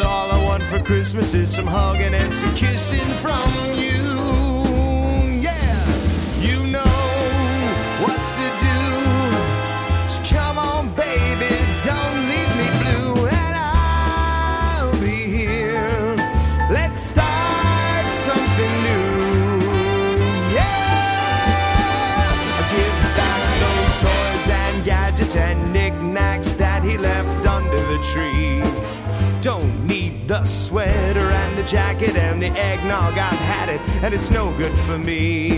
All 0.04 0.30
I 0.30 0.40
want 0.44 0.62
for 0.62 0.78
Christmas 0.78 1.34
is 1.34 1.52
some 1.52 1.66
hugging 1.66 2.14
and 2.14 2.32
some 2.32 2.54
kissing 2.54 3.12
from 3.16 3.50
you. 3.74 3.98
Yeah, 5.42 5.82
you 6.38 6.70
know 6.70 7.00
what 8.04 8.20
to 8.36 8.46
do. 8.68 8.78
So 10.08 10.22
come 10.36 10.56
on, 10.56 10.88
baby, 10.94 11.50
don't 11.84 12.23
Don't 29.44 29.86
need 29.86 30.26
the 30.26 30.42
sweater 30.46 31.20
and 31.20 31.58
the 31.58 31.64
jacket 31.64 32.16
and 32.16 32.40
the 32.40 32.48
eggnog. 32.48 33.18
I've 33.18 33.44
had 33.44 33.68
it 33.68 33.78
and 34.02 34.14
it's 34.14 34.30
no 34.30 34.56
good 34.56 34.72
for 34.72 34.96
me. 34.96 35.50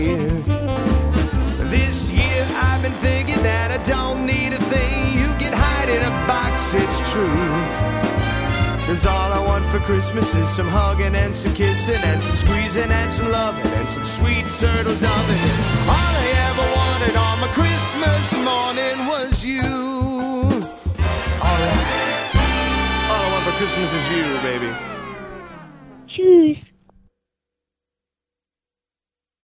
This 1.71 2.11
year 2.11 2.45
I've 2.67 2.81
been 2.81 2.91
thinking 2.91 3.41
that 3.43 3.71
I 3.71 3.81
don't 3.83 4.25
need 4.25 4.51
a 4.51 4.57
thing. 4.57 5.17
You 5.17 5.33
can 5.39 5.53
hide 5.55 5.87
in 5.87 6.03
a 6.03 6.11
box, 6.27 6.73
it's 6.73 6.99
true. 7.13 7.31
Cause 8.87 9.05
all 9.05 9.31
I 9.31 9.39
want 9.39 9.63
for 9.67 9.79
Christmas 9.79 10.35
is 10.35 10.49
some 10.49 10.67
hugging 10.67 11.15
and 11.15 11.33
some 11.33 11.53
kissing 11.53 12.03
and 12.03 12.21
some 12.21 12.35
squeezing 12.35 12.91
and 12.91 13.09
some 13.09 13.31
loving 13.31 13.71
and 13.71 13.87
some 13.87 14.03
sweet 14.03 14.43
turtle 14.51 14.99
doving. 14.99 15.41
It's 15.47 15.61
all 15.87 16.13
I 16.19 16.27
ever 16.51 16.67
wanted 16.75 17.15
on 17.15 17.39
my 17.39 17.47
Christmas 17.55 18.33
morning 18.43 19.07
was 19.07 19.45
you. 19.45 19.86
Christmas 23.57 23.91
is 23.91 24.11
you, 24.11 24.23
baby. 24.43 24.71
Tschüss. 26.07 26.66